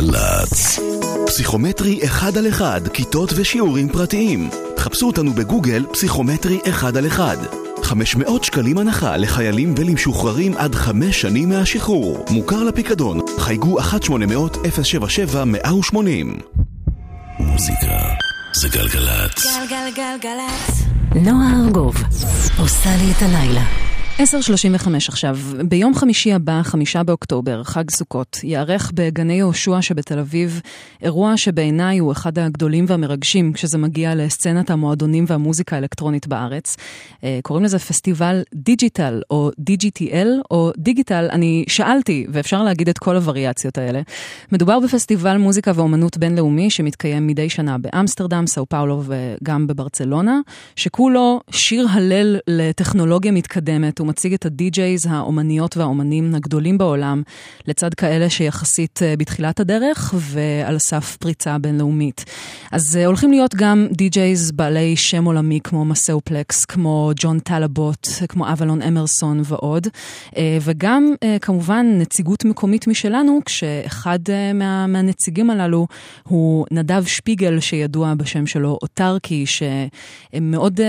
גלגלצ. 0.00 0.78
פסיכומטרי 1.26 2.00
אחד 2.04 2.38
על 2.38 2.48
אחד, 2.48 2.88
כיתות 2.88 3.32
ושיעורים 3.36 3.88
פרטיים. 3.88 4.50
חפשו 4.78 5.06
אותנו 5.06 5.32
בגוגל 5.32 5.86
פסיכומטרי 5.92 6.58
אחד 6.68 6.96
על 6.96 7.06
אחד. 7.06 7.36
500 7.82 8.44
שקלים 8.44 8.78
הנחה 8.78 9.16
לחיילים 9.16 9.74
ולמשוחררים 9.76 10.56
עד 10.56 10.74
חמש 10.74 11.20
שנים 11.20 11.48
מהשחרור. 11.48 12.24
מוכר 12.30 12.64
לפיקדון, 12.64 13.20
חייגו 13.38 13.80
1-800-077-180. 13.80 15.94
מוזיקה 17.38 17.98
זה 18.52 18.68
גלגלצ. 18.68 19.46
גלגלגלגלצ. 19.56 20.82
נועה 21.14 21.60
ארגוב 21.64 21.94
עושה 22.58 22.96
לי 22.96 23.12
את 23.12 23.22
הלילה. 23.22 23.89
10.35 24.18 24.22
עכשיו, 25.08 25.36
ביום 25.68 25.94
חמישי 25.94 26.32
הבא, 26.32 26.60
חמישה 26.62 27.02
באוקטובר, 27.02 27.64
חג 27.64 27.90
סוכות, 27.90 28.40
ייערך 28.42 28.92
בגני 28.94 29.32
יהושע 29.32 29.82
שבתל 29.82 30.18
אביב 30.18 30.60
אירוע 31.02 31.36
שבעיניי 31.36 31.98
הוא 31.98 32.12
אחד 32.12 32.38
הגדולים 32.38 32.84
והמרגשים 32.88 33.52
כשזה 33.52 33.78
מגיע 33.78 34.14
לסצנת 34.14 34.70
המועדונים 34.70 35.24
והמוזיקה 35.28 35.76
האלקטרונית 35.76 36.26
בארץ. 36.26 36.76
אה, 37.24 37.38
קוראים 37.42 37.64
לזה 37.64 37.78
פסטיבל 37.78 38.42
דיג'יטל 38.54 39.22
או 39.30 39.50
דיג'יטל 39.58 40.28
או 40.50 40.70
דיגיטל, 40.78 41.28
אני 41.32 41.64
שאלתי, 41.68 42.26
ואפשר 42.32 42.62
להגיד 42.62 42.88
את 42.88 42.98
כל 42.98 43.16
הווריאציות 43.16 43.78
האלה. 43.78 44.00
מדובר 44.52 44.80
בפסטיבל 44.80 45.36
מוזיקה 45.36 45.72
ואומנות 45.74 46.18
בינלאומי 46.18 46.70
שמתקיים 46.70 47.26
מדי 47.26 47.48
שנה 47.48 47.78
באמסטרדם, 47.78 48.46
סאו 48.46 48.66
פאולו 48.66 49.02
וגם 49.04 49.66
בברצלונה, 49.66 50.40
שכולו 50.76 51.40
שיר 51.50 51.86
הלל 51.90 52.36
לטכנולוגיה 52.46 53.32
מתקדמת. 53.32 54.00
מציג 54.10 54.34
את 54.34 54.46
הדי-ג'ייז, 54.46 55.06
האומניות 55.10 55.76
והאומנים 55.76 56.34
הגדולים 56.34 56.78
בעולם, 56.78 57.22
לצד 57.66 57.94
כאלה 57.94 58.30
שיחסית 58.30 59.00
אה, 59.02 59.14
בתחילת 59.18 59.60
הדרך 59.60 60.14
ועל 60.16 60.78
סף 60.78 61.16
פריצה 61.16 61.58
בינלאומית. 61.58 62.24
אז 62.72 62.96
אה, 62.96 63.06
הולכים 63.06 63.30
להיות 63.30 63.54
גם 63.54 63.86
די-ג'ייז 63.90 64.52
בעלי 64.52 64.96
שם 64.96 65.24
עולמי 65.24 65.60
כמו 65.64 65.84
מסאופלקס, 65.84 66.64
כמו 66.64 67.10
ג'ון 67.16 67.38
טלבוט, 67.38 68.08
כמו 68.28 68.52
אבלון 68.52 68.82
אמרסון 68.82 69.42
ועוד, 69.44 69.86
אה, 70.36 70.58
וגם 70.60 71.14
כמובן 71.40 71.86
נציגות 71.98 72.44
מקומית 72.44 72.86
משלנו, 72.86 73.40
כשאחד 73.44 74.18
מה, 74.54 74.86
מהנציגים 74.86 75.50
הללו 75.50 75.86
הוא 76.28 76.66
נדב 76.70 77.04
שפיגל, 77.06 77.60
שידוע 77.60 78.14
בשם 78.14 78.46
שלו 78.46 78.78
אוטרקי, 78.82 79.44
שמאוד 79.46 80.80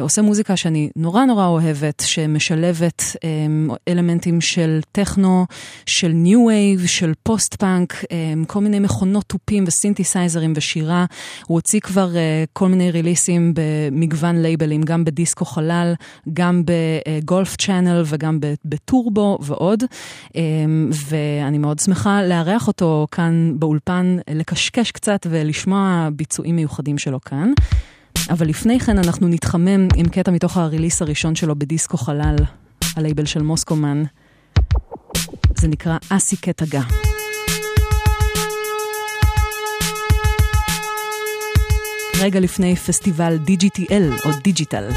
עושה 0.00 0.22
מוזיקה 0.22 0.56
שאני 0.56 0.90
נורא 0.96 1.24
נורא 1.24 1.46
אוהבת, 1.46 2.02
שמש... 2.06 2.33
משלבת 2.34 3.02
אמ, 3.16 3.74
אלמנטים 3.88 4.40
של 4.40 4.80
טכנו, 4.92 5.46
של 5.86 6.08
ניו 6.08 6.44
וייב, 6.46 6.86
של 6.86 7.12
פוסט 7.22 7.54
פאנק, 7.54 7.94
אמ, 7.94 8.46
כל 8.46 8.60
מיני 8.60 8.78
מכונות 8.78 9.24
תופים 9.24 9.64
וסינתסייזרים 9.66 10.52
ושירה. 10.56 11.04
הוא 11.46 11.54
הוציא 11.54 11.80
כבר 11.80 12.10
אה, 12.12 12.48
כל 12.52 12.68
מיני 12.68 12.90
ריליסים 12.90 13.54
במגוון 13.54 14.42
לייבלים, 14.42 14.82
גם 14.82 15.04
בדיסקו 15.04 15.44
חלל, 15.44 15.94
גם 16.32 16.62
ב 16.64 16.82
Golf 16.82 17.56
Channel 17.56 18.02
וגם 18.06 18.38
בטורבו 18.64 19.38
ועוד. 19.40 19.82
אמ, 19.82 20.36
ואני 20.90 21.58
מאוד 21.58 21.78
שמחה 21.78 22.22
לארח 22.22 22.68
אותו 22.68 23.06
כאן 23.10 23.52
באולפן, 23.58 24.16
לקשקש 24.30 24.90
קצת 24.90 25.26
ולשמוע 25.30 26.08
ביצועים 26.12 26.56
מיוחדים 26.56 26.98
שלו 26.98 27.20
כאן. 27.20 27.52
אבל 28.30 28.46
לפני 28.46 28.80
כן 28.80 28.98
אנחנו 28.98 29.28
נתחמם 29.28 29.88
עם 29.96 30.08
קטע 30.08 30.30
מתוך 30.30 30.56
ה 30.56 30.62
release 30.62 31.02
הראשון 31.02 31.34
שלו 31.34 31.58
בדיסקו 31.58 31.96
חלל, 31.96 32.36
הלייבל 32.96 33.24
של 33.24 33.42
מוסקומן. 33.42 34.02
זה 35.56 35.68
נקרא 35.68 35.96
אסי 36.10 36.36
קטע 36.36 36.64
גה. 36.64 36.82
רגע 42.20 42.40
לפני 42.40 42.76
פסטיבל 42.76 43.38
DGTL 43.46 44.26
או 44.26 44.30
דיג'יטל. 44.42 44.88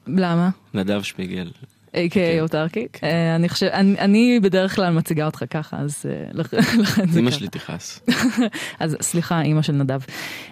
למה? 0.08 0.50
נדב 0.74 1.02
שפיגל. 1.04 1.52
a.k.a 1.94 2.42
אוטרקי. 2.42 2.88
אה, 3.04 3.36
אני 3.36 3.50
חושב, 3.50 3.66
אני- 3.74 4.40
בדרך 4.40 4.76
כלל 4.76 4.94
מציגה 4.94 5.26
אותך 5.26 5.44
ככה, 5.50 5.78
אז 5.78 6.06
אה, 6.10 6.26
לכ- 6.34 6.54
לכן 6.54 7.08
זה 7.08 7.20
אמא 7.20 7.30
ככה. 7.30 7.40
שלי 7.40 7.48
תכעס. 7.48 8.02
אז 8.80 8.98
סליחה, 9.02 9.42
אימא 9.42 9.62
של 9.62 9.74
נדב. 9.74 10.00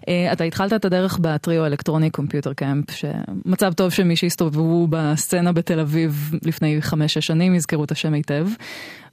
אה, 0.08 0.34
אתה 0.34 0.44
התחלת 0.44 0.74
את 0.74 0.86
הדרך 0.86 1.20
בטריו 1.22 1.64
האלקטרוני 1.64 2.10
קומפיוטר 2.10 2.54
קמפ, 2.54 2.86
שמצב 2.92 3.74
טוב 3.74 3.90
שמי 3.92 4.16
שהסתובבו 4.16 4.88
בסצנה 4.90 5.52
בתל 5.52 5.80
אביב 5.80 6.32
לפני 6.46 6.82
חמש-שש 6.82 7.28
שנים 7.28 7.56
יזכרו 7.56 7.84
את 7.84 7.92
השם 7.92 8.14
היטב. 8.14 8.48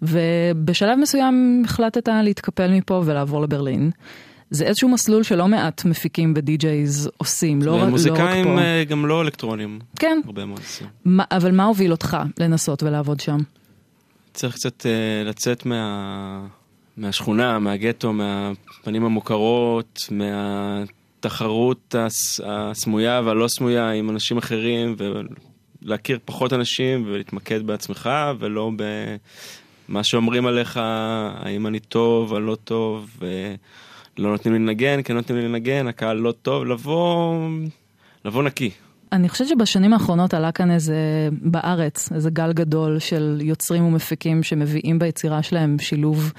ובשלב 0.02 0.98
מסוים 0.98 1.62
החלטת 1.64 2.08
להתקפל 2.22 2.70
מפה 2.72 3.02
ולעבור 3.04 3.42
לברלין. 3.42 3.90
זה 4.54 4.64
איזשהו 4.64 4.88
מסלול 4.88 5.22
שלא 5.22 5.48
מעט 5.48 5.84
מפיקים 5.84 6.34
ודי-ג'ייז 6.36 7.10
עושים, 7.16 7.62
לא, 7.62 7.70
רק- 7.72 7.78
לא 7.78 7.82
רק 7.84 7.88
מוזיקאים 7.90 8.44
פה. 8.44 8.58
אה, 8.60 8.84
גם 8.84 9.06
לא 9.06 9.22
אלקטרונים. 9.22 9.78
כן, 9.98 10.20
הרבה 10.26 10.44
מאוד 10.44 10.58
עושים. 10.60 10.86
מה- 11.04 11.24
אבל 11.30 11.50
מה 11.50 11.64
הוביל 11.64 11.90
אותך 11.90 12.16
לנסות 12.40 12.82
ולעבוד 12.82 13.20
שם? 13.20 13.38
צריך 14.34 14.54
קצת 14.54 14.86
אה, 14.86 14.90
לצאת 15.30 15.66
מה... 15.66 16.46
מהשכונה, 16.96 17.58
מהגטו, 17.58 18.12
מהפנים 18.12 19.04
המוכרות, 19.04 20.08
מהתחרות 20.10 21.94
הס... 21.98 22.40
הסמויה 22.46 23.20
והלא 23.24 23.48
סמויה 23.48 23.90
עם 23.90 24.10
אנשים 24.10 24.38
אחרים, 24.38 24.96
ולהכיר 25.82 26.18
פחות 26.24 26.52
אנשים 26.52 27.04
ולהתמקד 27.06 27.66
בעצמך, 27.66 28.10
ולא 28.38 28.70
במה 29.88 30.04
שאומרים 30.04 30.46
עליך, 30.46 30.80
האם 30.82 31.66
אני 31.66 31.80
טוב 31.80 32.32
או 32.32 32.40
לא 32.40 32.54
טוב, 32.64 33.10
ולא 34.18 34.30
נותנים 34.30 34.54
לי 34.54 34.60
לנגן, 34.60 35.00
כן 35.04 35.14
נותנים 35.14 35.38
לי 35.38 35.48
לנגן, 35.48 35.86
הקהל 35.86 36.16
לא 36.16 36.32
טוב, 36.32 36.64
לבוא, 36.64 37.48
לבוא 38.24 38.42
נקי. 38.42 38.70
אני 39.12 39.28
חושבת 39.28 39.48
שבשנים 39.48 39.92
האחרונות 39.92 40.34
עלה 40.34 40.52
כאן 40.52 40.70
איזה, 40.70 41.28
בארץ, 41.42 42.12
איזה 42.12 42.30
גל 42.30 42.52
גדול 42.52 42.98
של 42.98 43.38
יוצרים 43.42 43.84
ומפיקים 43.84 44.42
שמביאים 44.42 44.98
ביצירה 44.98 45.42
שלהם 45.42 45.76
שילוב 45.78 46.32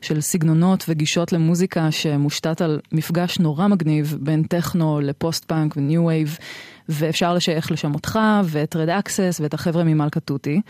של 0.00 0.20
סגנונות 0.20 0.84
וגישות 0.88 1.32
למוזיקה 1.32 1.90
שמושתת 1.90 2.60
על 2.60 2.80
מפגש 2.92 3.38
נורא 3.38 3.68
מגניב 3.68 4.16
בין 4.20 4.42
טכנו 4.42 5.00
לפוסט 5.00 5.44
פאנק 5.44 5.76
וניו 5.76 6.06
וייב, 6.06 6.38
ואפשר 6.88 7.34
לשייך 7.34 7.72
לשם 7.72 7.94
אותך 7.94 8.18
ואת 8.44 8.76
Red 8.76 8.88
Axes 8.88 9.40
ואת 9.42 9.54
החבר'ה 9.54 9.84
ממלכה 9.84 10.20
תותי. 10.20 10.60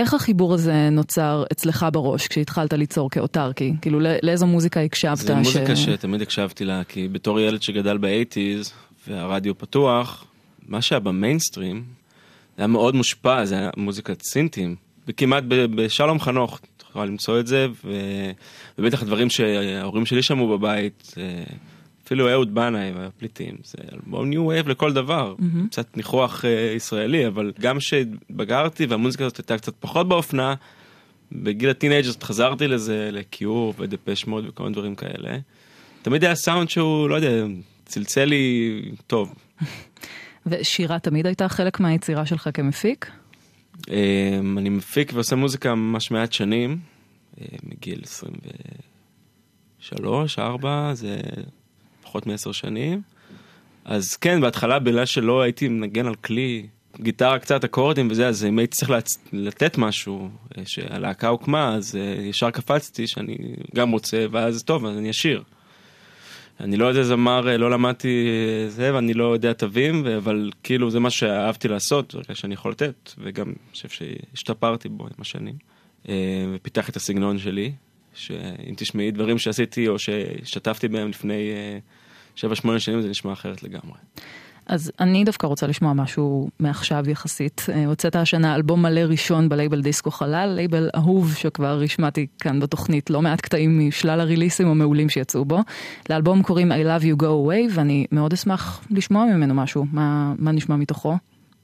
איך 0.00 0.14
החיבור 0.14 0.54
הזה 0.54 0.88
נוצר 0.90 1.44
אצלך 1.52 1.86
בראש 1.92 2.28
כשהתחלת 2.28 2.72
ליצור 2.72 3.10
כאוטרקי? 3.10 3.72
כאילו 3.82 4.00
לא- 4.00 4.10
לאיזו 4.22 4.46
מוזיקה 4.46 4.80
הקשבת? 4.80 5.16
זה 5.16 5.34
מוזיקה 5.34 5.76
שתמיד 5.76 6.22
הקשבתי 6.22 6.64
לה, 6.64 6.84
כי 6.84 7.08
בתור 7.08 7.40
ילד 7.40 7.62
שגדל 7.62 7.98
באייטיז 7.98 8.72
והרדיו 9.08 9.58
פתוח, 9.58 10.24
מה 10.68 10.82
שהיה 10.82 11.00
במיינסטרים, 11.00 11.84
זה 12.56 12.62
היה 12.62 12.66
מאוד 12.66 12.94
מושפע, 12.94 13.44
זה 13.44 13.54
היה 13.54 13.70
מוזיקת 13.76 14.22
סינטים, 14.22 14.76
וכמעט 15.08 15.44
בשלום 15.48 16.20
חנוך, 16.20 16.60
את 16.76 16.82
יכולה 16.90 17.04
למצוא 17.04 17.40
את 17.40 17.46
זה, 17.46 17.66
ו... 17.84 17.90
ובטח 18.78 19.02
הדברים 19.02 19.30
שההורים 19.30 20.06
שלי 20.06 20.22
שמעו 20.22 20.58
בבית, 20.58 21.14
אה, 21.18 21.44
אפילו 22.10 22.30
אהוד 22.30 22.54
בנאי 22.54 22.92
והפליטים, 22.92 23.56
זה 23.64 23.78
אלבום 23.92 24.30
ניו 24.30 24.46
וייב 24.46 24.68
לכל 24.68 24.92
דבר, 24.92 25.34
קצת 25.70 25.96
ניחוח 25.96 26.44
אה, 26.44 26.72
ישראלי, 26.76 27.26
אבל 27.26 27.52
גם 27.60 27.78
כשבגרתי 27.78 28.86
והמוזיקה 28.86 29.24
הזאת 29.24 29.36
הייתה 29.36 29.58
קצת 29.58 29.72
פחות 29.80 30.08
באופנה, 30.08 30.54
בגיל 31.32 31.70
ה 31.70 31.75
teenagers 31.75 32.22
חזרתי 32.22 32.68
לזה, 32.68 33.08
לקיור 33.12 33.74
ודפש 33.78 34.26
מוד 34.26 34.44
וכל 34.48 34.62
מיני 34.62 34.74
דברים 34.74 34.94
כאלה. 34.94 35.38
תמיד 36.02 36.24
היה 36.24 36.34
סאונד 36.34 36.70
שהוא, 36.70 37.08
לא 37.08 37.14
יודע, 37.14 37.46
צלצל 37.84 38.24
לי 38.24 38.82
טוב. 39.06 39.34
ושירה 40.46 40.98
תמיד 40.98 41.26
הייתה 41.26 41.48
חלק 41.48 41.80
מהיצירה 41.80 42.26
שלך 42.26 42.48
כמפיק? 42.54 43.10
אמ, 43.88 44.58
אני 44.58 44.68
מפיק 44.68 45.12
ועושה 45.14 45.36
מוזיקה 45.36 45.74
ממש 45.74 46.10
מעט 46.10 46.32
שנים, 46.32 46.78
אה, 47.40 47.46
מגיל 47.62 48.00
23, 48.04 50.38
4, 50.38 50.94
זה 50.94 51.16
פחות 52.10 52.26
מעשר 52.26 52.52
שנים. 52.52 53.02
אז 53.84 54.16
כן, 54.16 54.40
בהתחלה 54.40 54.78
בגלל 54.78 55.06
שלא 55.06 55.42
הייתי 55.42 55.68
מנגן 55.68 56.06
על 56.06 56.14
כלי, 56.14 56.66
גיטרה 57.00 57.38
קצת 57.38 57.64
אקורדים 57.64 58.08
וזה, 58.10 58.28
אז 58.28 58.44
אם 58.44 58.58
הייתי 58.58 58.76
צריך 58.76 58.90
לצ... 58.90 59.18
לתת 59.32 59.78
משהו, 59.78 60.28
אה, 60.58 60.62
שהלהקה 60.66 61.28
הוקמה, 61.28 61.74
אז 61.74 61.96
אה, 61.96 62.22
ישר 62.22 62.50
קפצתי 62.50 63.06
שאני 63.06 63.36
גם 63.74 63.90
רוצה, 63.90 64.26
ואז 64.30 64.62
טוב, 64.62 64.86
אז 64.86 64.98
אני 64.98 65.10
אשיר. 65.10 65.42
אני 66.60 66.76
לא 66.76 66.86
יודע 66.86 67.02
זמר, 67.02 67.48
אה, 67.48 67.56
לא 67.56 67.70
למדתי 67.70 68.26
זה, 68.68 68.94
ואני 68.94 69.14
לא 69.14 69.32
יודע 69.32 69.52
תווים, 69.52 70.06
אבל 70.06 70.50
כאילו 70.62 70.90
זה 70.90 71.00
מה 71.00 71.10
שאהבתי 71.10 71.68
לעשות, 71.68 72.14
ברגע 72.14 72.34
שאני 72.34 72.54
יכול 72.54 72.72
לתת, 72.72 73.12
וגם 73.18 73.46
אני 73.46 73.72
חושב 73.72 73.88
שהשתפרתי 73.88 74.88
בו 74.88 75.04
עם 75.04 75.20
השנים. 75.20 75.54
ופיתחתי 76.54 76.90
את 76.90 76.96
הסגנון 76.96 77.38
שלי, 77.38 77.72
שאם 78.14 78.74
תשמעי 78.76 79.10
דברים 79.10 79.38
שעשיתי 79.38 79.88
או 79.88 79.98
שהשתתפתי 79.98 80.88
בהם 80.88 81.08
לפני 81.08 81.50
7-8 82.40 82.78
שנים, 82.78 83.02
זה 83.02 83.08
נשמע 83.08 83.32
אחרת 83.32 83.62
לגמרי. 83.62 83.98
אז 84.66 84.92
אני 85.00 85.24
דווקא 85.24 85.46
רוצה 85.46 85.66
לשמוע 85.66 85.92
משהו 85.92 86.48
מעכשיו 86.60 87.10
יחסית. 87.10 87.66
אה, 87.72 87.86
הוצאת 87.86 88.16
השנה 88.16 88.54
אלבום 88.54 88.82
מלא 88.82 89.00
ראשון 89.00 89.48
בלייבל 89.48 89.82
דיסקו 89.82 90.10
חלל, 90.10 90.52
לייבל 90.56 90.90
אהוב 90.96 91.34
שכבר 91.34 91.80
השמעתי 91.84 92.26
כאן 92.38 92.60
בתוכנית 92.60 93.10
לא 93.10 93.22
מעט 93.22 93.40
קטעים 93.40 93.88
משלל 93.88 94.20
הריליסים 94.20 94.68
המעולים 94.68 95.08
שיצאו 95.08 95.44
בו. 95.44 95.58
לאלבום 96.10 96.42
קוראים 96.42 96.72
I 96.72 96.74
Love 96.74 97.04
You 97.04 97.22
Go 97.22 97.26
Away 97.26 97.70
ואני 97.74 98.06
מאוד 98.12 98.32
אשמח 98.32 98.84
לשמוע 98.90 99.24
ממנו 99.24 99.54
משהו. 99.54 99.86
מה, 99.92 100.34
מה 100.38 100.52
נשמע 100.52 100.76
מתוכו? 100.76 101.16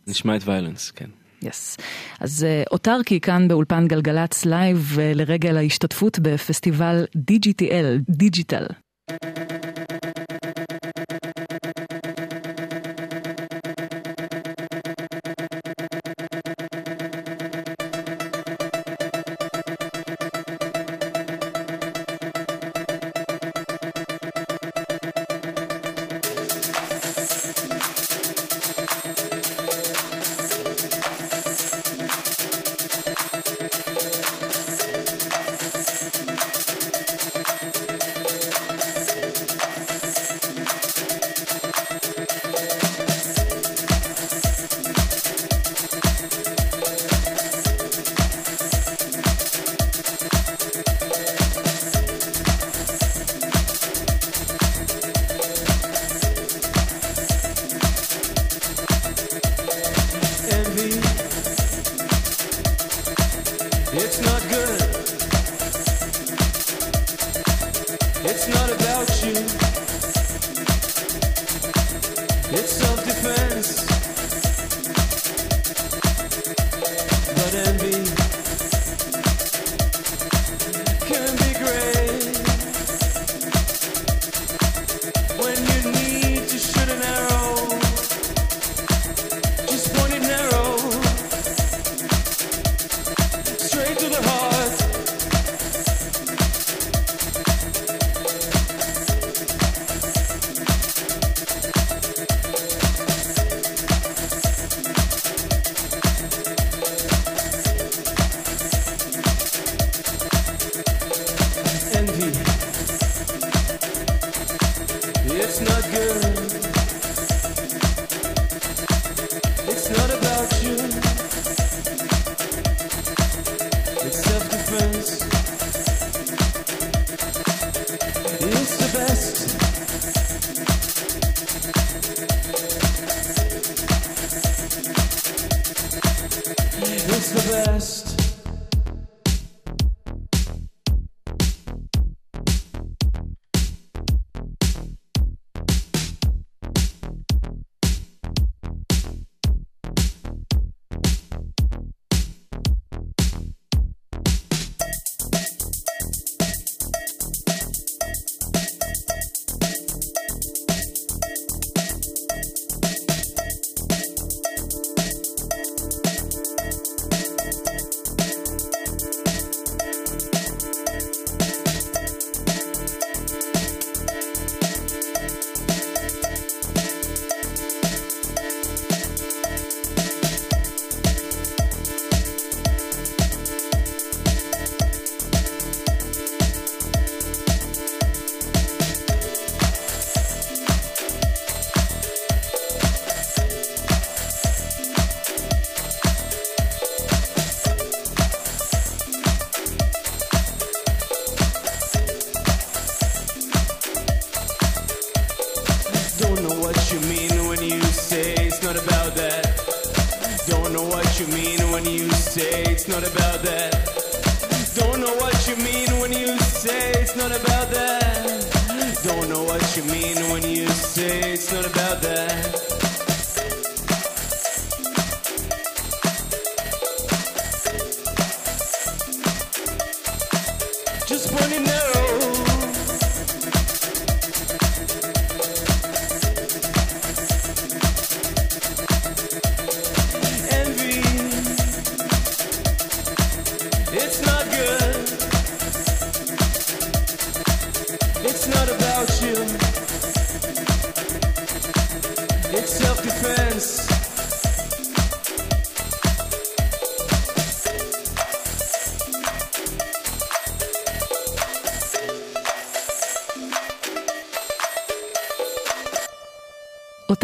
נשמע 0.07 0.37
את 0.37 0.49
Violence, 0.49 0.91
כן. 0.91 1.09
Yes. 1.43 1.77
Yes. 1.79 1.83
אז 2.21 2.45
אה, 2.45 2.63
אוטרקי 2.71 3.21
כאן 3.21 3.49
באולפן 3.49 3.89
גלגלצ 3.89 4.45
live 4.45 4.97
אה, 5.01 5.13
לרגל 5.15 5.57
ההשתתפות 5.57 6.19
בפסטיבל 6.19 7.05
DGTL, 7.17 8.11
דיג'יטל. 8.11 8.67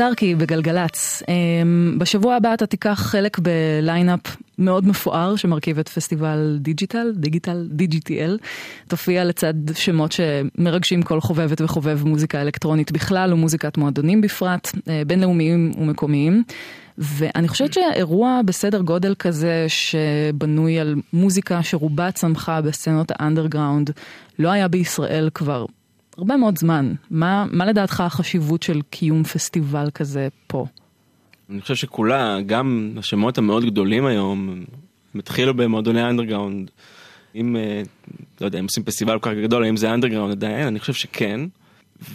אוטרקי 0.02 0.34
בגלגלצ. 0.34 1.22
אמ, 1.28 1.96
בשבוע 1.98 2.34
הבא 2.34 2.54
אתה 2.54 2.66
תיקח 2.66 3.00
חלק 3.02 3.38
בליינאפ 3.38 4.20
מאוד 4.58 4.86
מפואר 4.86 5.36
שמרכיב 5.36 5.78
את 5.78 5.88
פסטיבל 5.88 6.58
דיג'יטל, 6.60 7.12
דיגיטל, 7.16 7.66
דיג'יטל. 7.70 8.38
תופיע 8.88 9.24
לצד 9.24 9.54
שמות 9.74 10.12
שמרגשים 10.12 11.02
כל 11.02 11.20
חובבת 11.20 11.60
וחובב 11.60 12.04
מוזיקה 12.04 12.42
אלקטרונית 12.42 12.92
בכלל 12.92 13.32
ומוזיקת 13.32 13.76
מועדונים 13.76 14.20
בפרט, 14.20 14.72
אה, 14.88 15.02
בינלאומיים 15.06 15.72
ומקומיים. 15.78 16.42
ואני 16.98 17.48
חושבת 17.48 17.72
שאירוע 17.72 18.40
בסדר 18.44 18.80
גודל 18.80 19.14
כזה 19.18 19.66
שבנוי 19.68 20.80
על 20.80 20.94
מוזיקה 21.12 21.62
שרובה 21.62 22.10
צמחה 22.10 22.60
בסצנות 22.60 23.12
האנדרגראונד 23.14 23.90
לא 24.38 24.48
היה 24.48 24.68
בישראל 24.68 25.30
כבר 25.34 25.66
הרבה 26.18 26.36
מאוד 26.36 26.58
זמן. 26.58 26.94
מה, 27.10 27.46
מה 27.52 27.66
לדעתך 27.66 28.00
החשיבות 28.00 28.62
של 28.62 28.80
קיום 28.90 29.24
פסטיבל 29.24 29.90
כזה 29.94 30.28
פה? 30.46 30.66
אני 31.50 31.60
חושב 31.60 31.74
שכולם, 31.74 32.38
גם 32.46 32.94
השמות 32.98 33.38
המאוד 33.38 33.64
גדולים 33.64 34.06
היום, 34.06 34.64
הם 35.14 35.20
התחילו 35.20 35.54
במועדוני 35.54 36.04
אנדרגראונד. 36.04 36.70
אם, 37.34 37.56
אה, 37.56 37.82
לא 38.40 38.46
יודע, 38.46 38.58
אם 38.58 38.64
עושים 38.64 38.84
פסטיבל 38.84 39.18
כל 39.18 39.30
כך 39.30 39.36
גדול, 39.42 39.64
האם 39.64 39.76
זה 39.76 39.94
אנדרגראונד 39.94 40.32
עדיין? 40.32 40.66
אני 40.66 40.80
חושב 40.80 40.92
שכן. 40.92 41.40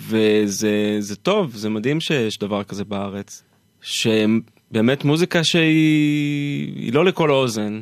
וזה 0.08 0.96
זה 1.00 1.16
טוב, 1.16 1.56
זה 1.56 1.70
מדהים 1.70 2.02
שיש 2.02 2.40
דבר 2.40 2.64
כזה 2.64 2.86
בארץ. 2.86 3.44
שבאמת 3.82 5.06
מוזיקה 5.06 5.44
שהיא 5.44 6.76
היא 6.76 6.94
לא 6.94 7.06
לכל 7.06 7.30
האוזן, 7.30 7.82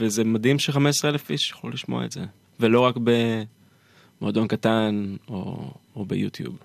וזה 0.00 0.24
מדהים 0.24 0.58
ש-15 0.58 0.78
אלף 1.04 1.30
איש 1.30 1.50
יכולו 1.50 1.72
לשמוע 1.72 2.04
את 2.04 2.12
זה. 2.12 2.20
ולא 2.60 2.80
רק 2.80 2.96
במועדון 4.20 4.48
קטן 4.48 5.14
או, 5.28 5.70
או 5.96 6.04
ביוטיוב. 6.04 6.58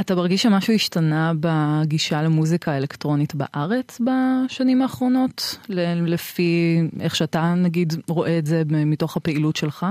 אתה 0.00 0.14
מרגיש 0.14 0.42
שמשהו 0.42 0.74
השתנה 0.74 1.32
בגישה 1.40 2.22
למוזיקה 2.22 2.76
אלקטרונית 2.76 3.34
בארץ 3.34 4.00
בשנים 4.00 4.82
האחרונות? 4.82 5.58
לפי 6.06 6.78
איך 7.00 7.16
שאתה 7.16 7.54
נגיד 7.54 7.92
רואה 8.08 8.38
את 8.38 8.46
זה 8.46 8.62
מתוך 8.68 9.16
הפעילות 9.16 9.56
שלך? 9.56 9.86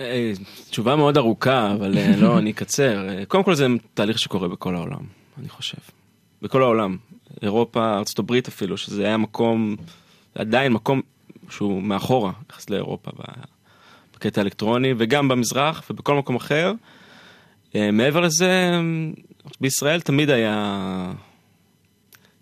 אה, 0.00 0.32
תשובה 0.70 0.96
מאוד 0.96 1.16
ארוכה, 1.16 1.72
אבל 1.72 1.98
אה, 1.98 2.16
לא, 2.16 2.38
אני 2.38 2.50
אקצר. 2.50 3.08
אה, 3.08 3.24
קודם 3.24 3.44
כל 3.44 3.54
זה 3.54 3.66
תהליך 3.94 4.18
שקורה 4.18 4.48
בכל 4.48 4.74
העולם, 4.74 5.00
אני 5.38 5.48
חושב. 5.48 5.78
בכל 6.42 6.62
העולם. 6.62 6.96
אירופה, 7.42 8.00
הברית 8.18 8.48
אפילו, 8.48 8.76
שזה 8.76 9.04
היה 9.04 9.16
מקום, 9.16 9.76
עדיין 10.34 10.72
מקום 10.72 11.00
שהוא 11.50 11.82
מאחורה, 11.82 12.32
יחס 12.50 12.70
לאירופה 12.70 13.10
בקטע 14.22 14.40
האלקטרוני, 14.40 14.94
וגם 14.98 15.28
במזרח 15.28 15.82
ובכל 15.90 16.14
מקום 16.14 16.36
אחר. 16.36 16.72
מעבר 17.74 18.20
לזה, 18.20 18.80
בישראל 19.60 20.00
תמיד 20.00 20.30
היה, 20.30 21.12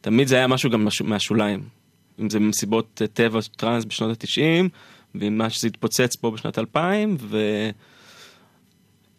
תמיד 0.01 0.29
זה 0.29 0.37
היה 0.37 0.47
משהו 0.47 0.71
גם 0.71 0.89
מהשוליים. 1.05 1.61
אם 2.21 2.31
זה 2.31 2.41
מסיבות 2.41 3.03
טבע 3.13 3.41
טראנס 3.57 3.85
בשנות 3.85 4.11
התשעים, 4.11 4.69
ומה 5.15 5.51
שזה 5.51 5.69
התפוצץ 5.69 6.17
פה 6.17 6.31
בשנת 6.31 6.59
2000, 6.59 7.17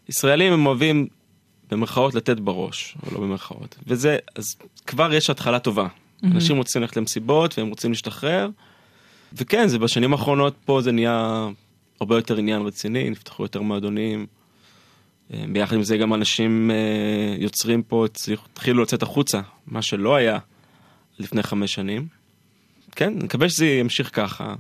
וישראלים 0.10 0.54
הם 0.54 0.66
אוהבים 0.66 1.08
במרכאות 1.72 2.16
לתת 2.16 2.40
בראש, 2.40 2.96
או 3.06 3.14
לא 3.14 3.20
במרכאות. 3.20 3.76
וזה, 3.88 4.18
אז 4.36 4.56
כבר 4.88 5.14
יש 5.14 5.30
התחלה 5.30 5.60
טובה. 5.60 5.88
Mm-hmm. 5.88 6.28
אנשים 6.28 6.58
רוצים 6.58 6.82
ללכת 6.82 6.98
למסיבות 6.98 7.58
והם 7.58 7.68
רוצים 7.68 7.92
להשתחרר. 7.92 8.50
וכן, 9.34 9.68
זה 9.68 9.80
בשנים 9.80 10.14
האחרונות 10.14 10.56
פה 10.66 10.82
זה 10.82 10.92
נהיה 10.92 11.48
הרבה 12.02 12.16
יותר 12.16 12.38
עניין 12.38 12.62
רציני, 12.62 13.10
נפתחו 13.10 13.44
יותר 13.44 13.62
מועדונים. 13.62 14.26
ביחד 15.30 15.76
עם 15.76 15.84
זה 15.84 15.98
גם 15.98 16.14
אנשים 16.14 16.72
יוצרים 17.38 17.84
פה 17.84 18.06
התחילו 18.54 18.84
לצאת 18.84 19.04
החוצה, 19.04 19.42
מה 19.68 19.82
שלא 19.82 20.16
היה 20.16 20.38
לפני 21.20 21.44
חמש 21.44 21.74
שנים. 21.74 22.08
כן, 22.96 23.14
אני 23.14 23.24
מקווה 23.24 23.50
שזה 23.50 23.66
ימשיך 23.66 24.10
ככה, 24.14 24.56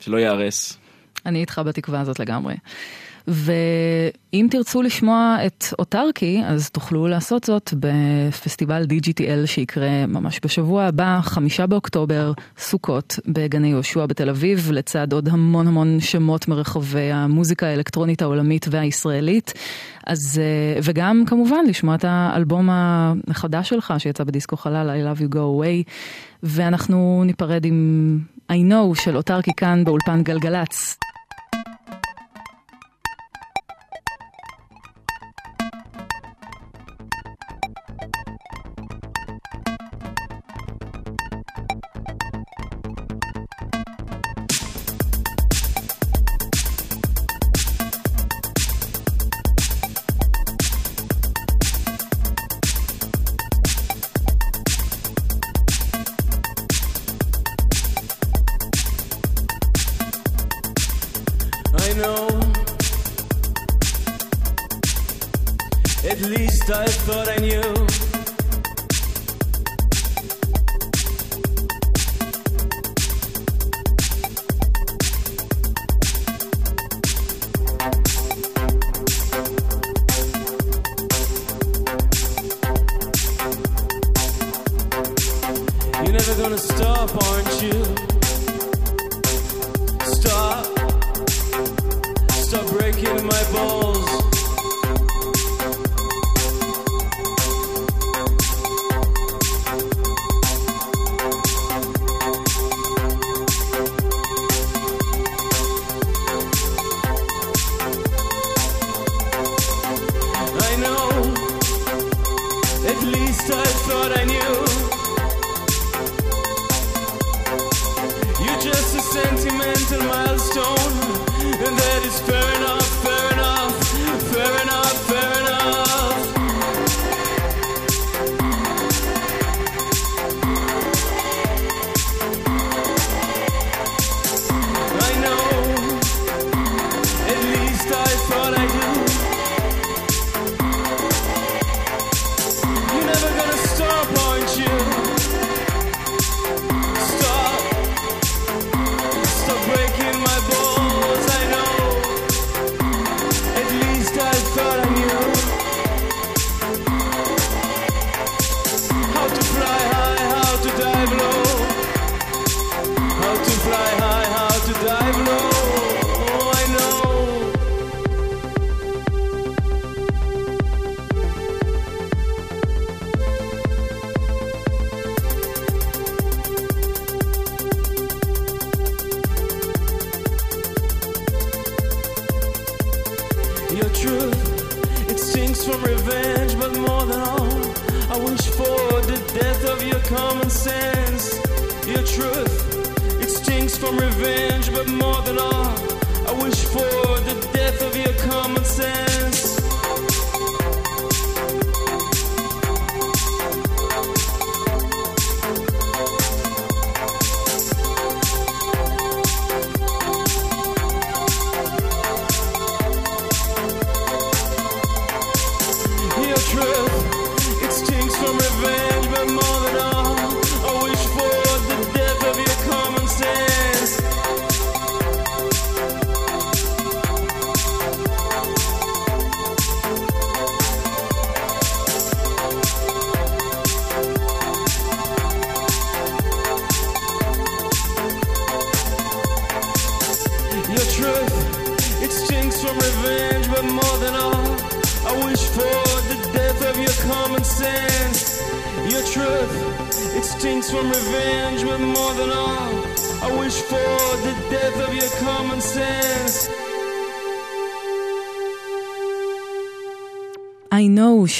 שלא 0.00 0.16
ייהרס. 0.16 0.78
אני 1.26 1.40
איתך 1.40 1.60
בתקווה 1.66 2.00
הזאת 2.00 2.20
לגמרי. 2.20 2.54
ואם 3.28 4.46
תרצו 4.50 4.82
לשמוע 4.82 5.36
את 5.46 5.64
אוטרקי, 5.78 6.42
אז 6.46 6.70
תוכלו 6.70 7.08
לעשות 7.08 7.44
זאת 7.44 7.74
בפסטיבל 7.80 8.86
DGTL 8.90 9.46
שיקרה 9.46 10.06
ממש 10.06 10.40
בשבוע 10.44 10.84
הבא, 10.84 11.20
חמישה 11.22 11.66
באוקטובר, 11.66 12.32
סוכות, 12.58 13.18
בגני 13.26 13.68
יהושע 13.68 14.06
בתל 14.06 14.28
אביב, 14.28 14.70
לצד 14.72 15.12
עוד 15.12 15.28
המון 15.28 15.68
המון 15.68 16.00
שמות 16.00 16.48
מרחבי 16.48 17.12
המוזיקה 17.12 17.66
האלקטרונית 17.66 18.22
העולמית 18.22 18.66
והישראלית. 18.70 19.52
אז, 20.06 20.40
אה, 20.42 20.80
וגם 20.82 21.24
כמובן 21.26 21.64
לשמוע 21.68 21.94
את 21.94 22.04
האלבום 22.08 22.68
החדש 23.28 23.68
שלך 23.68 23.94
שיצא 23.98 24.24
בדיסקו 24.24 24.56
חלל, 24.56 24.90
I 24.90 25.16
Love 25.16 25.20
You 25.20 25.34
Go 25.34 25.38
Away, 25.38 25.90
ואנחנו 26.42 27.22
ניפרד 27.26 27.64
עם 27.64 28.18
I 28.52 28.54
Know 28.70 29.02
של 29.02 29.16
אוטרקי 29.16 29.50
כאן 29.56 29.84
באולפן 29.84 30.22
גלגלצ. 30.22 30.98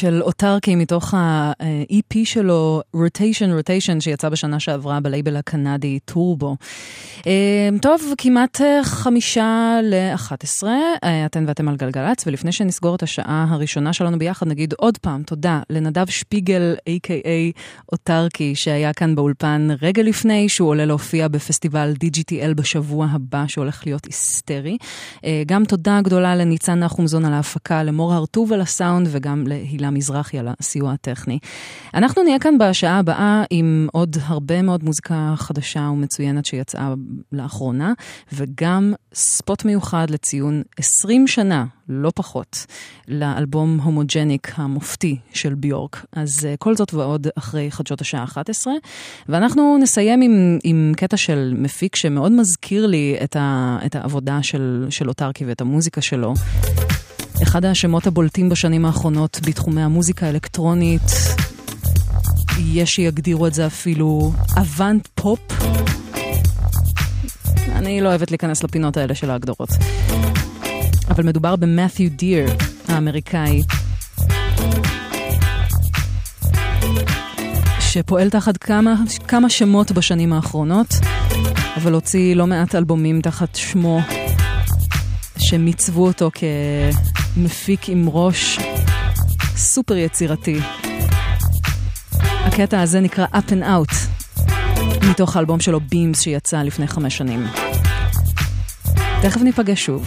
של 0.01 0.23
אוטרקי 0.23 0.75
מתוך 0.75 1.15
ה-EP 1.15 2.15
שלו, 2.25 2.83
Rotation 2.97 3.49
Rotation, 3.61 4.01
שיצא 4.01 4.29
בשנה 4.29 4.61
שעברה 4.61 5.01
בלייבל 5.01 5.37
הקנדי 5.37 5.99
טורבו. 6.05 6.57
אמ, 7.27 7.79
טוב, 7.79 8.03
כמעט 8.19 8.61
אה, 8.61 8.85
חמישה 8.85 9.79
לאחת 9.83 10.45
עשרה, 10.45 10.79
אה, 11.05 11.27
אתן 11.27 11.45
ואתם 11.49 11.69
על 11.69 11.77
גלגלצ, 11.77 12.27
ולפני 12.27 12.53
שנסגור 12.53 12.95
את 12.95 13.03
השעה 13.03 13.47
הראשונה 13.49 13.93
שלנו 13.93 14.19
ביחד, 14.19 14.49
נגיד 14.49 14.75
עוד 14.79 14.99
פעם 14.99 15.23
תודה 15.23 15.61
לנדב 15.71 16.07
שפיגל, 16.09 16.75
a.k.a. 16.89 17.61
אוטרקי, 17.93 18.55
שהיה 18.55 18.93
כאן 18.93 19.15
באולפן 19.15 19.69
רגע 19.83 20.03
לפני 20.03 20.49
שהוא 20.49 20.69
עולה 20.69 20.85
להופיע 20.85 21.29
בפסטיבל 21.29 21.95
DGTL 22.05 22.55
בשבוע 22.55 23.07
הבא, 23.11 23.45
שהולך 23.47 23.87
להיות 23.87 24.05
היסטרי. 24.05 24.77
אה, 25.25 25.43
גם 25.47 25.65
תודה 25.65 26.01
גדולה 26.03 26.37
לניצן 26.37 26.79
נחומזון 26.79 27.25
על 27.25 27.33
ההפקה, 27.33 27.83
למור 27.83 28.15
הרטוב 28.15 28.53
על 28.53 28.61
הסאונד, 28.61 29.09
וגם... 29.11 29.45
להילה 29.47 29.91
מזרחי 29.91 30.39
על 30.39 30.49
הסיוע 30.61 30.93
הטכני. 30.93 31.39
אנחנו 31.95 32.23
נהיה 32.23 32.39
כאן 32.39 32.59
בשעה 32.59 32.99
הבאה 32.99 33.45
עם 33.51 33.89
עוד 33.93 34.17
הרבה 34.23 34.63
מאוד 34.63 34.85
מוזיקה 34.85 35.35
חדשה 35.37 35.81
ומצוינת 35.81 36.47
שיצאה 36.47 36.95
לאחרונה, 37.33 37.93
וגם 38.33 38.95
ספוט 39.15 39.65
מיוחד 39.65 40.11
לציון 40.11 40.63
20 40.77 41.27
שנה, 41.27 41.65
לא 41.89 42.13
פחות, 42.15 42.67
לאלבום 43.09 43.81
הומוג'ניק 43.81 44.53
המופתי 44.55 45.17
של 45.33 45.55
ביורק. 45.55 46.05
אז 46.13 46.49
uh, 46.55 46.57
כל 46.59 46.77
זאת 46.77 46.95
ועוד 46.95 47.27
אחרי 47.39 47.71
חדשות 47.71 48.01
השעה 48.01 48.25
11, 48.25 48.73
ואנחנו 49.29 49.79
נסיים 49.81 50.21
עם, 50.21 50.59
עם 50.65 50.93
קטע 50.97 51.17
של 51.17 51.55
מפיק 51.59 51.97
שמאוד 51.97 52.33
מזכיר 52.33 52.87
לי 52.87 53.17
את, 53.25 53.37
ה, 53.37 53.79
את 53.87 53.97
העבודה 53.97 54.43
של, 54.43 54.87
של 54.91 55.09
אוטרקי 55.09 55.45
ואת 55.45 55.61
המוזיקה 55.61 56.01
שלו. 56.01 56.35
אחד 57.43 57.65
השמות 57.65 58.07
הבולטים 58.07 58.49
בשנים 58.49 58.85
האחרונות 58.85 59.41
בתחומי 59.47 59.83
המוזיקה 59.83 60.27
האלקטרונית, 60.27 61.03
יש 62.59 62.95
שיגדירו 62.95 63.47
את 63.47 63.55
זה 63.55 63.67
אפילו 63.67 64.33
אבנט 64.59 65.09
פופ. 65.15 65.41
אני 67.69 68.01
לא 68.01 68.09
אוהבת 68.09 68.31
להיכנס 68.31 68.63
לפינות 68.63 68.97
האלה 68.97 69.15
של 69.15 69.31
ההגדרות. 69.31 69.69
אבל 71.11 71.25
מדובר 71.25 71.57
במת'יו 71.57 72.11
דיר 72.11 72.47
האמריקאי, 72.89 73.63
שפועל 77.81 78.31
תחת 78.31 78.57
כמה, 78.57 78.95
כמה 79.29 79.51
שמות 79.51 79.93
בשנים 79.93 80.33
האחרונות, 80.33 80.95
אבל 81.77 81.93
הוציא 81.93 82.37
לא 82.37 82.47
מעט 82.47 82.75
אלבומים 82.75 83.21
תחת 83.21 83.55
שמו, 83.55 84.01
שמיצבו 85.39 86.07
אותו 86.07 86.31
כמפיק 86.35 87.89
עם 87.89 88.09
ראש 88.09 88.59
סופר 89.57 89.97
יצירתי. 89.97 90.61
הקטע 92.21 92.81
הזה 92.81 93.01
נקרא 93.01 93.27
Up 93.27 93.51
and 93.51 93.63
Out, 93.63 93.95
מתוך 95.11 95.37
האלבום 95.37 95.61
שלו 95.61 95.79
Beams 95.79 96.21
שיצא 96.21 96.63
לפני 96.63 96.87
חמש 96.87 97.17
שנים. 97.17 97.47
תכף 99.23 99.41
ניפגש 99.41 99.85
שוב. 99.85 100.07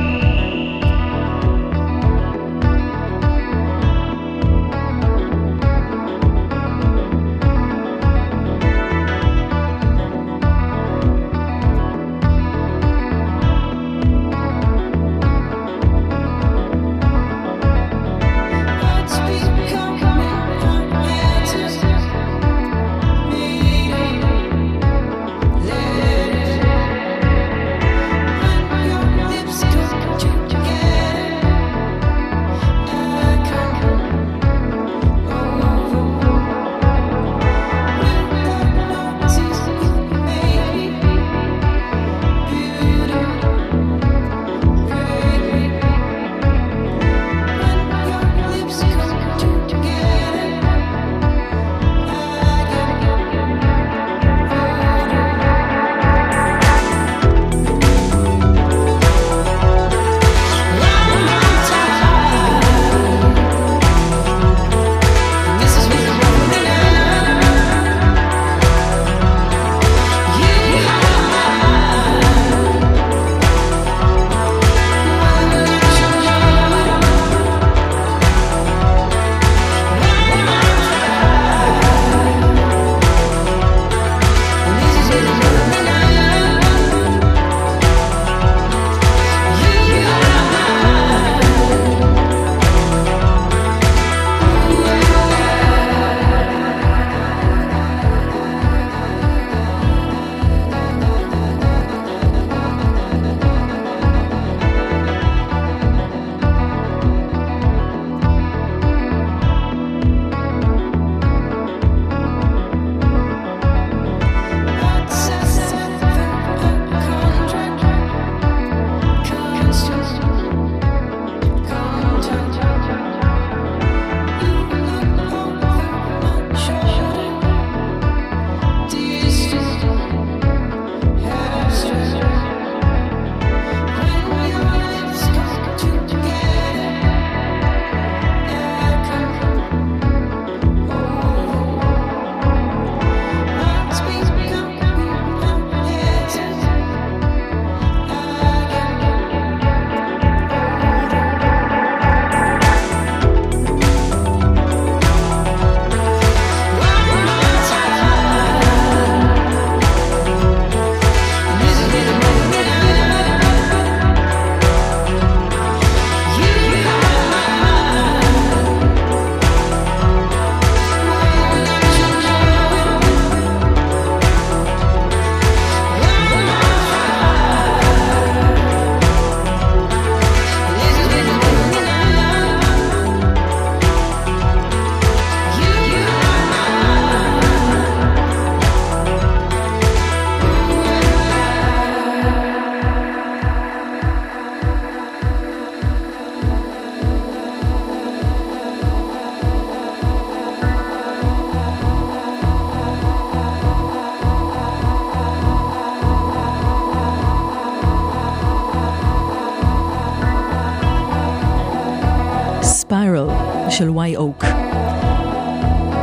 של 213.81 213.89
וואי 213.89 214.17
אוק. 214.17 214.45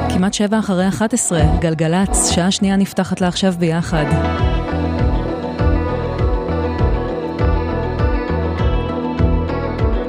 כמעט 0.09 0.35
שבע 0.35 0.59
אחרי 0.59 0.89
11, 0.89 1.41
גלגלצ, 1.61 2.31
שעה 2.31 2.51
שנייה 2.51 2.76
נפתחת 2.76 3.20
לה 3.20 3.29
עכשיו 3.29 3.55
ביחד. 3.59 4.05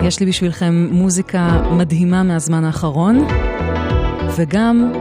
יש 0.01 0.20
לי 0.20 0.26
בשבילכם 0.26 0.88
מוזיקה 0.91 1.61
מדהימה 1.72 2.24
מהזמן 2.24 2.63
האחרון, 2.65 3.28
וגם 4.38 4.91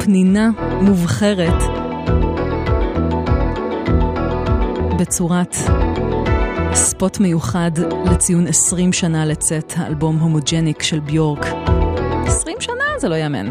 פנינה 0.00 0.50
מובחרת 0.80 1.62
בצורת 4.98 5.56
ספוט 6.76 7.20
מיוחד 7.20 7.70
לציון 8.10 8.46
20 8.46 8.92
שנה 8.92 9.24
לצאת 9.26 9.72
האלבום 9.76 10.18
הומוג'ניק 10.18 10.82
של 10.82 11.00
ביורק. 11.00 11.46
20 12.26 12.56
שנה? 12.60 12.74
זה 12.98 13.08
לא 13.08 13.14
יאמן. 13.14 13.50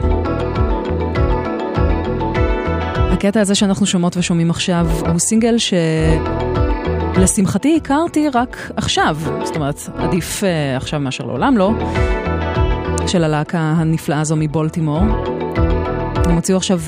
הקטע 3.11 3.41
הזה 3.41 3.55
שאנחנו 3.55 3.85
שומעות 3.85 4.17
ושומעים 4.17 4.49
עכשיו 4.49 4.87
הוא 5.09 5.19
סינגל 5.19 5.55
שלשמחתי 7.17 7.77
הכרתי 7.81 8.29
רק 8.33 8.71
עכשיו, 8.75 9.17
זאת 9.43 9.55
אומרת, 9.55 9.79
עדיף 9.95 10.43
uh, 10.43 10.45
עכשיו 10.77 10.99
מאשר 10.99 11.25
לעולם 11.25 11.57
לא, 11.57 11.71
של 13.07 13.23
הלהקה 13.23 13.59
הנפלאה 13.59 14.21
הזו 14.21 14.35
מבולטימור. 14.35 15.01
הם 16.15 16.35
הוציאו 16.35 16.57
עכשיו 16.57 16.79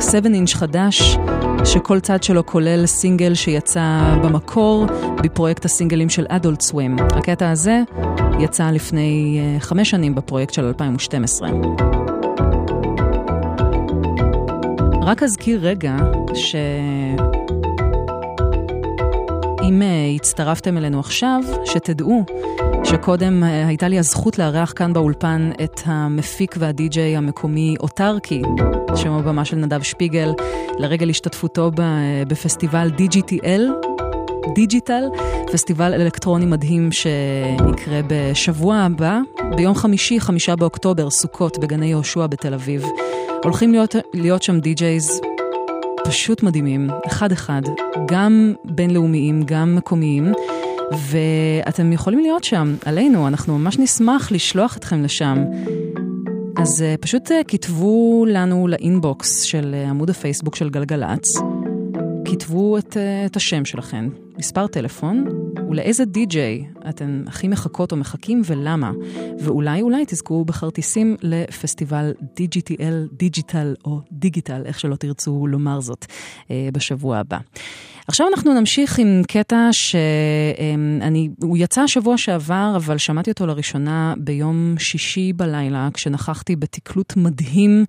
7 0.00 0.28
uh, 0.28 0.34
אינץ' 0.34 0.54
חדש, 0.54 1.18
שכל 1.64 2.00
צד 2.00 2.22
שלו 2.22 2.46
כולל 2.46 2.86
סינגל 2.86 3.34
שיצא 3.34 4.14
במקור 4.22 4.86
בפרויקט 5.22 5.64
הסינגלים 5.64 6.08
של 6.08 6.26
אדולט 6.28 6.60
סווים. 6.60 6.96
הקטע 6.98 7.50
הזה 7.50 7.82
יצא 8.40 8.70
לפני 8.70 9.40
uh, 9.40 9.60
חמש 9.60 9.90
שנים 9.90 10.14
בפרויקט 10.14 10.54
של 10.54 10.64
2012. 10.64 11.48
רק 15.02 15.22
אזכיר 15.22 15.60
רגע 15.62 15.96
ש... 16.34 16.56
אם 19.62 19.82
uh, 19.82 20.16
הצטרפתם 20.16 20.76
אלינו 20.76 21.00
עכשיו, 21.00 21.40
שתדעו 21.64 22.24
שקודם 22.84 23.42
uh, 23.42 23.46
הייתה 23.66 23.88
לי 23.88 23.98
הזכות 23.98 24.38
לארח 24.38 24.72
כאן 24.76 24.92
באולפן 24.92 25.50
את 25.64 25.80
המפיק 25.84 26.54
והדי-ג'יי 26.58 27.16
המקומי 27.16 27.76
אוטרקי, 27.80 28.42
שם 28.96 29.12
הבמה 29.12 29.44
של 29.44 29.56
נדב 29.56 29.82
שפיגל, 29.82 30.32
לרגל 30.78 31.10
השתתפותו 31.10 31.70
בפסטיבל 32.28 32.90
DGTL, 32.98 33.62
דיג'יטל, 34.54 35.04
פסטיבל 35.52 35.94
אלקטרוני 35.94 36.46
מדהים 36.46 36.92
שיקרה 36.92 38.00
בשבוע 38.06 38.76
הבא, 38.76 39.18
ביום 39.56 39.74
חמישי, 39.74 40.20
חמישה 40.20 40.56
באוקטובר, 40.56 41.10
סוכות 41.10 41.58
בגני 41.58 41.86
יהושע 41.86 42.26
בתל 42.26 42.54
אביב. 42.54 42.84
הולכים 43.44 43.72
להיות, 43.72 43.94
להיות 44.14 44.42
שם 44.42 44.60
DJs 44.60 45.20
פשוט 46.04 46.42
מדהימים, 46.42 46.88
אחד-אחד, 47.06 47.62
גם 48.06 48.54
בינלאומיים, 48.64 49.42
גם 49.42 49.76
מקומיים, 49.76 50.32
ואתם 50.92 51.92
יכולים 51.92 52.18
להיות 52.18 52.44
שם, 52.44 52.74
עלינו, 52.84 53.28
אנחנו 53.28 53.58
ממש 53.58 53.78
נשמח 53.78 54.32
לשלוח 54.32 54.76
אתכם 54.76 55.02
לשם. 55.02 55.44
אז 56.58 56.82
אה, 56.82 57.00
פשוט 57.00 57.30
אה, 57.30 57.34
כתבו 57.48 58.26
לנו 58.28 58.68
לאינבוקס 58.68 59.42
של 59.42 59.74
אה, 59.84 59.90
עמוד 59.90 60.10
הפייסבוק 60.10 60.56
של 60.56 60.70
גלגלצ, 60.70 61.36
כתבו 62.24 62.78
את, 62.78 62.96
את 63.26 63.36
השם 63.36 63.64
שלכם, 63.64 64.08
מספר 64.38 64.66
טלפון, 64.66 65.24
ולאיזה 65.70 66.04
די-ג'יי 66.04 66.64
אתן 66.88 67.22
הכי 67.26 67.48
מחכות 67.48 67.92
או 67.92 67.96
מחכים 67.96 68.42
ולמה. 68.44 68.92
ואולי 69.38 69.82
אולי 69.82 70.04
תזכו 70.06 70.44
בכרטיסים 70.44 71.16
לפסטיבל 71.22 72.12
דיג'יטל, 72.36 73.08
דיג'יטל 73.12 73.74
או 73.84 74.00
דיגיטל, 74.12 74.62
איך 74.64 74.80
שלא 74.80 74.96
תרצו 74.96 75.46
לומר 75.46 75.80
זאת, 75.80 76.06
אה, 76.50 76.68
בשבוע 76.72 77.18
הבא. 77.18 77.38
עכשיו 78.08 78.26
אנחנו 78.28 78.60
נמשיך 78.60 78.98
עם 78.98 79.22
קטע 79.28 79.68
שאני, 79.72 81.28
הוא 81.42 81.56
יצא 81.60 81.80
השבוע 81.80 82.18
שעבר, 82.18 82.72
אבל 82.76 82.98
שמעתי 82.98 83.30
אותו 83.30 83.46
לראשונה 83.46 84.14
ביום 84.18 84.74
שישי 84.78 85.32
בלילה, 85.32 85.88
כשנכחתי 85.94 86.56
בתקלוט 86.56 87.16
מדהים 87.16 87.84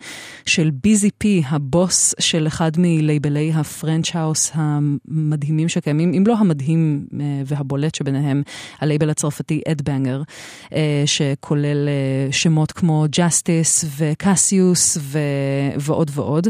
של 0.45 0.72
Busy 0.84 1.10
P, 1.18 1.43
הבוס 1.50 2.16
של 2.20 2.47
אחד 2.47 2.72
מלייבלי 2.78 3.52
ה 3.55 3.64
French 3.64 4.16
House 4.16 4.51
המדהימים 4.54 5.70
שקיימים, 5.70 6.14
אם 6.14 6.24
לא 6.28 6.34
המדהים 6.40 7.06
אה, 7.20 7.26
והבולט 7.46 7.96
שביניהם, 7.96 8.42
הלייבל 8.80 9.10
הצרפתי 9.10 9.62
Ed 9.72 9.83
Banger, 9.83 10.22
אה, 10.74 11.04
שכולל 11.06 11.88
אה, 11.88 12.32
שמות 12.32 12.72
כמו 12.72 13.06
Justice 13.12 13.86
ו 13.97 14.10
Cassius 14.10 14.97
ועוד 15.78 16.12
ועוד. 16.14 16.48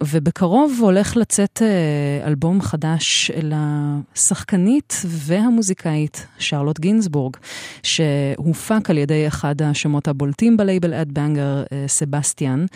ובקרוב 0.00 0.78
הולך 0.80 1.16
לצאת 1.16 1.62
אלבום 2.24 2.62
חדש 2.62 3.30
לשחקנית 3.42 5.02
והמוזיקאית 5.06 6.26
שרלוט 6.38 6.80
גינזבורג, 6.80 7.36
שהופק 7.82 8.90
על 8.90 8.98
ידי 8.98 9.26
אחד 9.26 9.62
השמות 9.62 10.08
הבולטים 10.08 10.56
בלייבל 10.56 10.94
Ed 10.94 11.09
Banger, 11.09 11.62
סבסטיאן, 11.86 12.66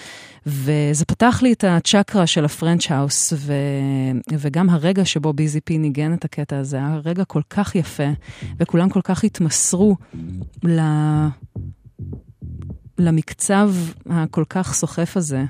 וזה 0.46 1.04
פתח 1.04 1.38
לי 1.42 1.52
את 1.52 1.64
הצ'קרה 1.64 2.26
של 2.26 2.44
ה 2.44 2.51
French 2.51 2.90
House, 2.90 3.32
וגם 4.32 4.70
הרגע 4.70 5.04
שבו 5.04 5.32
Busy 5.32 5.60
P 5.60 5.78
ניגן 5.78 6.14
את 6.14 6.24
הקטע 6.24 6.58
הזה 6.58 6.76
היה 6.76 7.00
רגע 7.04 7.24
כל 7.24 7.42
כך 7.50 7.74
יפה, 7.74 8.08
וכולם 8.58 8.88
כל 8.88 9.02
כך 9.04 9.24
התמסרו 9.24 9.96
ל... 10.64 10.80
למקצב 12.98 13.70
הכל 14.10 14.44
כך 14.48 14.74
סוחף 14.74 15.16
הזה, 15.16 15.44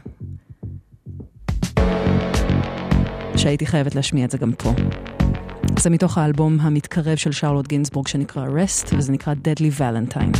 שהייתי 3.36 3.66
חייבת 3.66 3.94
להשמיע 3.94 4.24
את 4.24 4.30
זה 4.30 4.38
גם 4.38 4.52
פה. 4.52 4.72
זה 5.78 5.90
מתוך 5.90 6.18
האלבום 6.18 6.60
המתקרב 6.60 7.16
של 7.16 7.32
שרלוט 7.32 7.68
גינסבורג 7.68 8.08
שנקרא 8.08 8.46
Rest, 8.46 8.94
וזה 8.96 9.12
נקרא 9.12 9.34
Deadly 9.34 9.80
Valentine. 9.80 10.38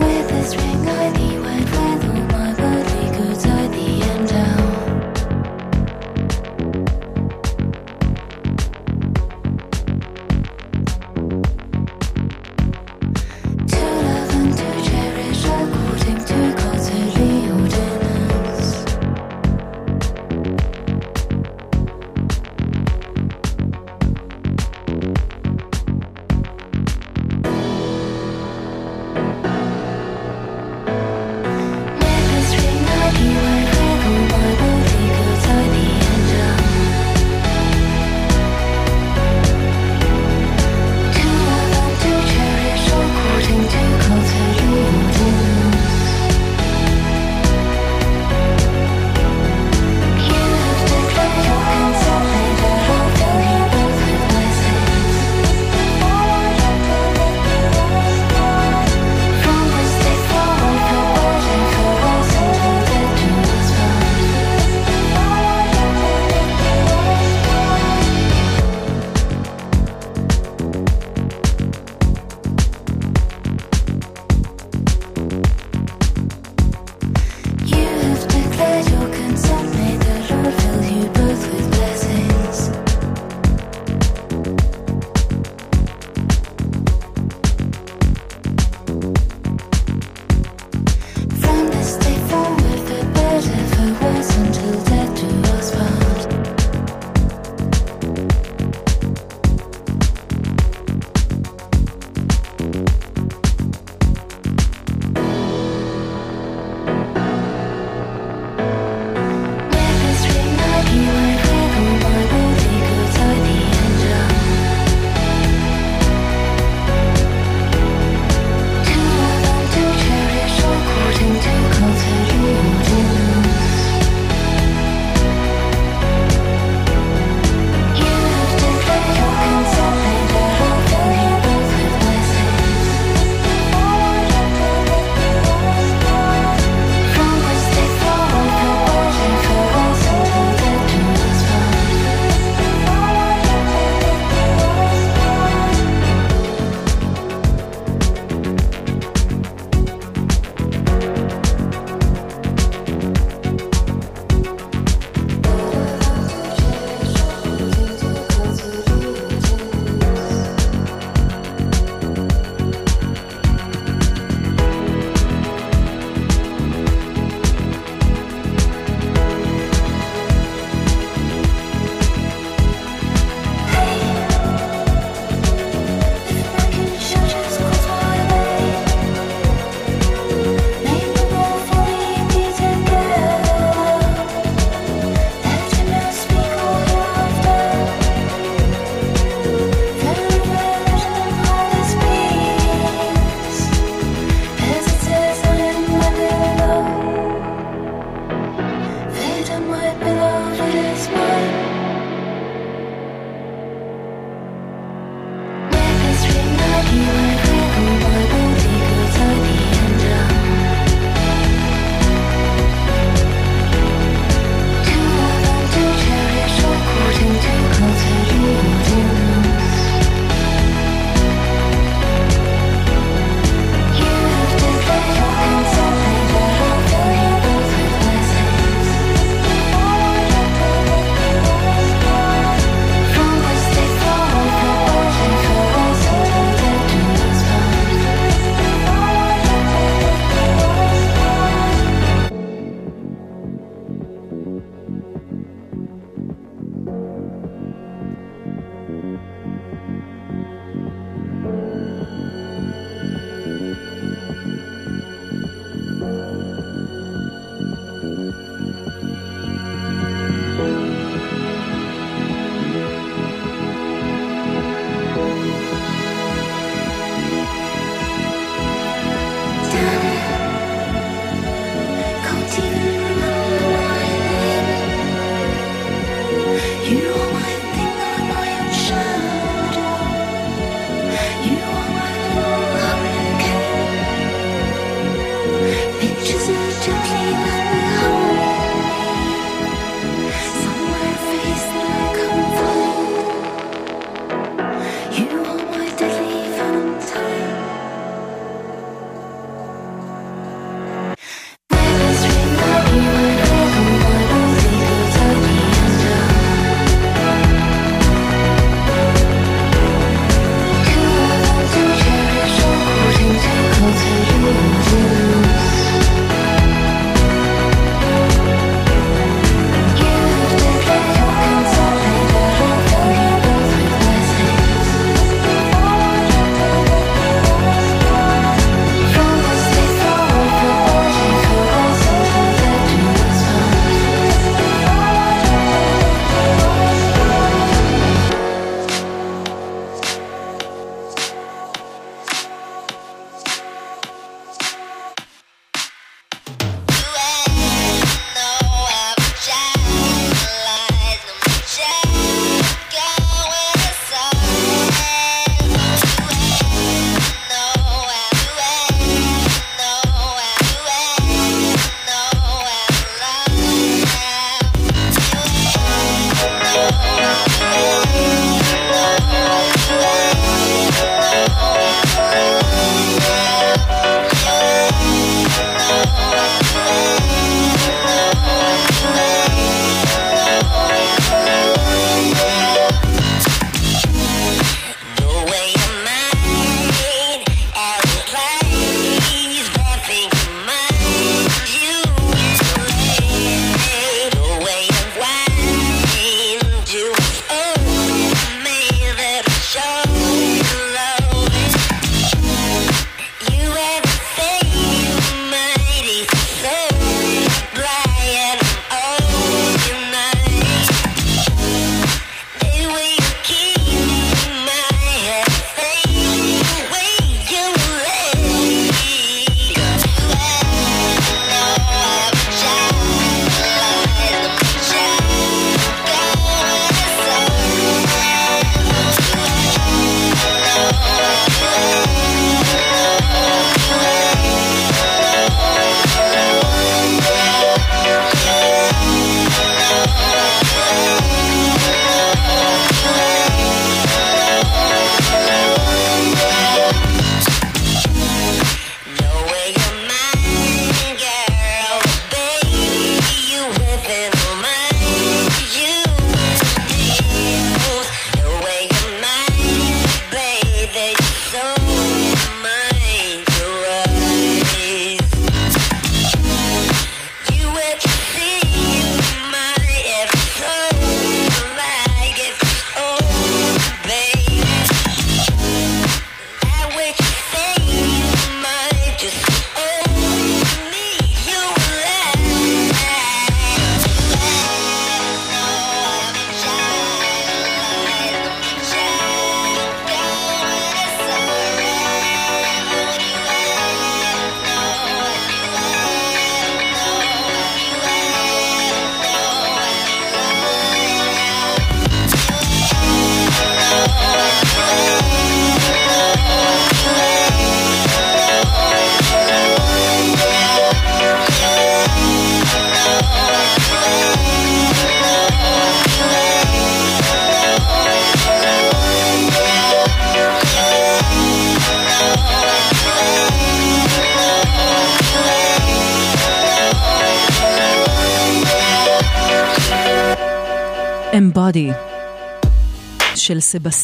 Embody 0.00 0.97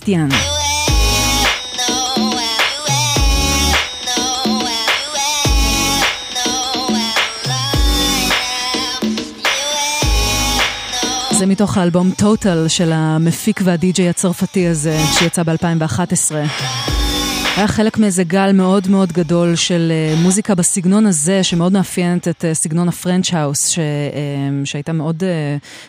סבסטיאן. 0.04 0.28
זה 11.30 11.46
מתוך 11.46 11.76
האלבום 11.76 12.10
Total 12.10 12.68
של 12.68 12.92
המפיק 12.92 13.60
והדי-ג'יי 13.64 14.08
הצרפתי 14.08 14.66
הזה 14.66 14.98
שיצא 15.18 15.42
ב-2011. 15.42 16.93
היה 17.56 17.68
חלק 17.68 17.98
מאיזה 17.98 18.24
גל 18.24 18.52
מאוד 18.52 18.88
מאוד 18.88 19.12
גדול 19.12 19.56
של 19.56 19.92
אה, 19.92 20.22
מוזיקה 20.22 20.54
בסגנון 20.54 21.06
הזה, 21.06 21.42
שמאוד 21.44 21.72
מאפיינת 21.72 22.28
את 22.28 22.44
אה, 22.44 22.54
סגנון 22.54 22.88
ה 22.88 22.95
French 22.95 23.34
House, 23.34 23.68
ש, 23.68 23.78
אה, 23.78 23.80
שהייתה 24.64 24.92
מאוד 24.92 25.22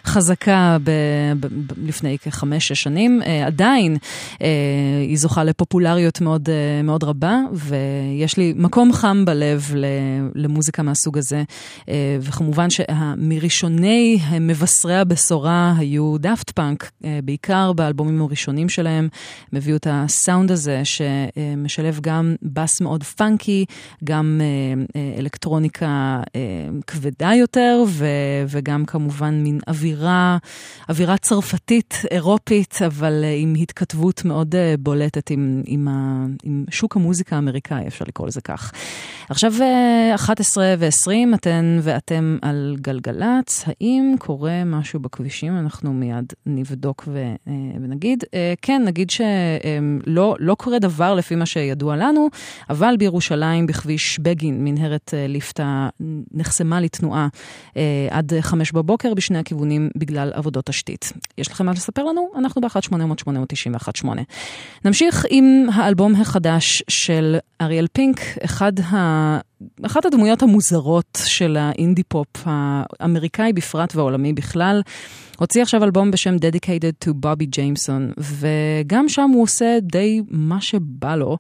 חזקה 0.05 0.77
ב, 0.83 0.91
ב, 1.39 1.47
לפני 1.85 2.17
כחמש-שש 2.17 2.83
שנים. 2.83 3.21
עדיין 3.45 3.97
היא 5.07 5.17
זוכה 5.17 5.43
לפופולריות 5.43 6.21
מאוד, 6.21 6.49
מאוד 6.83 7.03
רבה, 7.03 7.39
ויש 7.53 8.37
לי 8.37 8.53
מקום 8.55 8.93
חם 8.93 9.25
בלב 9.25 9.71
למוזיקה 10.35 10.83
מהסוג 10.83 11.17
הזה. 11.17 11.43
וכמובן 12.21 12.67
שמראשוני 12.69 14.19
מבשרי 14.41 14.95
הבשורה 14.95 15.73
היו 15.77 16.17
דאפט 16.17 16.49
פאנק, 16.49 16.91
בעיקר 17.23 17.73
באלבומים 17.73 18.21
הראשונים 18.21 18.69
שלהם, 18.69 19.07
הם 19.51 19.57
הביאו 19.57 19.77
את 19.77 19.87
הסאונד 19.89 20.51
הזה, 20.51 20.81
ש... 20.83 21.01
Uh, 21.55 21.65
משלב 21.65 21.99
גם 22.01 22.35
בס 22.43 22.81
מאוד 22.81 23.03
פאנקי, 23.03 23.65
גם 24.03 24.41
אה, 24.41 24.83
אה, 24.95 25.19
אלקטרוניקה 25.19 26.21
אה, 26.35 26.41
כבדה 26.87 27.31
יותר, 27.35 27.83
ו, 27.87 28.05
וגם 28.47 28.85
כמובן 28.85 29.43
מין 29.43 29.59
אווירה, 29.67 30.37
אווירה 30.89 31.17
צרפתית, 31.17 32.01
אירופית, 32.11 32.79
אבל 32.85 33.23
עם 33.37 33.53
התכתבות 33.59 34.25
מאוד 34.25 34.55
בולטת 34.79 35.29
עם, 35.29 35.61
עם, 35.65 35.87
ה, 35.87 36.25
עם 36.43 36.65
שוק 36.69 36.95
המוזיקה 36.95 37.35
האמריקאי, 37.35 37.87
אפשר 37.87 38.05
לקרוא 38.07 38.27
לזה 38.27 38.41
כך. 38.41 38.71
עכשיו 39.29 39.53
11 40.15 40.63
אה, 40.63 40.75
ו-20, 40.79 41.35
אתן 41.35 41.79
ואתם 41.81 42.37
על 42.41 42.75
גלגלצ, 42.81 43.65
האם 43.67 44.15
קורה 44.19 44.63
משהו 44.65 44.99
בכבישים? 44.99 45.57
אנחנו 45.57 45.93
מיד 45.93 46.33
נבדוק 46.45 47.07
ונגיד. 47.81 48.23
כן, 48.61 48.81
נגיד 48.85 49.09
שלא 49.09 50.35
לא 50.39 50.55
קורה 50.55 50.79
דבר 50.79 51.15
לפי 51.15 51.35
מה 51.35 51.44
שידוע 51.45 51.95
לנו, 51.95 52.29
אבל 52.69 52.95
בירושלים, 52.99 53.67
בכביש 53.67 54.19
בגין, 54.19 54.63
מנהרת 54.63 55.13
ליפתא 55.27 55.87
נחסמה 56.31 56.81
לתנועה 56.81 57.27
עד 58.09 58.33
5 58.41 58.71
בבוקר 58.71 59.13
בשני 59.13 59.37
הכיוונים 59.37 59.89
בגלל 59.97 60.31
עבודות 60.33 60.65
תשתית. 60.65 61.13
יש 61.37 61.51
לכם 61.51 61.65
מה 61.65 61.71
לספר 61.71 62.03
לנו? 62.03 62.29
אנחנו 62.37 62.61
ב-1-800-891-8. 62.61 64.07
נמשיך 64.85 65.25
עם 65.29 65.67
האלבום 65.73 66.15
החדש 66.15 66.83
של 66.87 67.37
אריאל 67.61 67.87
פינק, 67.93 68.19
אחד 68.45 68.79
ה... 68.79 69.39
אחת 69.85 70.05
הדמויות 70.05 70.43
המוזרות 70.43 71.19
של 71.25 71.57
האינדי 71.57 72.03
פופ 72.03 72.27
האמריקאי 72.45 73.53
בפרט 73.53 73.95
והעולמי 73.95 74.33
בכלל. 74.33 74.81
הוציא 75.39 75.61
עכשיו 75.61 75.83
אלבום 75.83 76.11
בשם 76.11 76.35
Dedicated 76.35 77.07
to 77.07 77.11
Bobby 77.11 77.45
Jameson, 77.55 78.21
וגם 78.21 79.09
שם 79.09 79.29
הוא 79.33 79.43
עושה 79.43 79.77
די 79.81 80.21
מה 80.29 80.61
שבא 80.61 81.15
לו. 81.15 81.37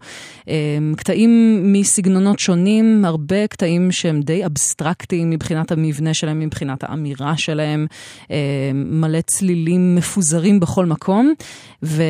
אמ, 0.47 0.93
קטעים 0.97 1.61
מסגנונות 1.73 2.39
שונים, 2.39 3.05
הרבה 3.05 3.47
קטעים 3.47 3.91
שהם 3.91 4.21
די 4.21 4.45
אבסטרקטיים 4.45 5.29
מבחינת 5.29 5.71
המבנה 5.71 6.13
שלהם, 6.13 6.39
מבחינת 6.39 6.83
האמירה 6.83 7.37
שלהם, 7.37 7.87
אמ, 8.29 8.35
מלא 9.01 9.21
צלילים 9.21 9.95
מפוזרים 9.95 10.59
בכל 10.59 10.85
מקום. 10.85 11.33
ו... 11.83 12.03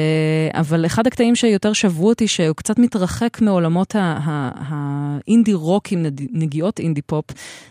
אבל 0.53 0.85
אחד 0.85 1.07
הקטעים 1.07 1.35
שיותר 1.35 1.73
שבו 1.73 2.07
אותי, 2.07 2.27
שהוא 2.27 2.55
קצת 2.55 2.79
מתרחק 2.79 3.41
מעולמות 3.41 3.95
האינדי 3.99 5.53
רוק 5.53 5.91
עם 5.91 6.05
נגיעות 6.31 6.79
אינדי 6.79 7.01
פופ, 7.01 7.25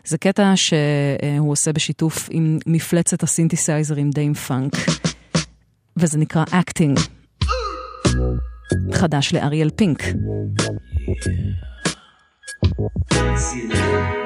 זה 0.05 0.19
קטע 0.19 0.53
שהוא 0.57 1.51
עושה 1.53 1.73
בשיתוף 1.73 2.29
עם 2.31 2.59
מפלצת 2.67 3.23
הסינתסייזרים 3.23 4.04
Dâm-Funk, 4.11 4.73
וזה 5.97 6.19
נקרא 6.19 6.45
אקטינג. 6.51 6.99
חדש 8.93 9.35
לאריאל 9.35 9.71
פינק. 9.71 10.03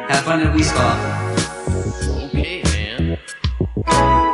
Have 0.08 0.24
fun 0.24 0.40
at 0.40 0.50
Wii 0.54 0.64
Okay, 2.24 2.62
man. 2.64 4.27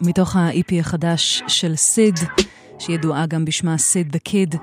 מתוך 0.00 0.36
ה-EP 0.36 0.80
החדש 0.80 1.42
של 1.46 1.76
סיד, 1.76 2.14
שידועה 2.86 3.26
גם 3.26 3.44
בשמה 3.44 3.78
סיד 3.78 4.16
the 4.16 4.18
Kid. 4.28 4.56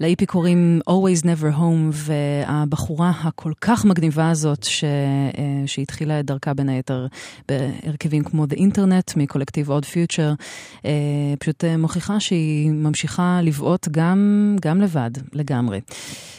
ל-EP 0.00 0.26
קוראים 0.26 0.80
Always 0.90 1.24
Never 1.24 1.58
Home, 1.58 1.92
והבחורה 1.92 3.10
הכל 3.10 3.52
כך 3.60 3.84
מגניבה 3.84 4.30
הזאת, 4.30 4.64
ש... 4.64 4.84
אה, 4.84 5.66
שהתחילה 5.66 6.20
את 6.20 6.26
דרכה 6.26 6.54
בין 6.54 6.68
היתר 6.68 7.06
בהרכבים 7.48 8.24
כמו 8.24 8.44
The 8.44 8.56
Internet 8.56 9.12
מקולקטיב 9.16 9.70
Odd 9.70 9.84
Future, 9.84 10.44
אה, 10.84 10.90
פשוט 11.38 11.64
אה, 11.64 11.76
מוכיחה 11.76 12.20
שהיא 12.20 12.70
ממשיכה 12.70 13.40
לבעוט 13.42 13.88
גם, 13.90 14.56
גם 14.60 14.80
לבד, 14.80 15.10
לגמרי. 15.32 15.80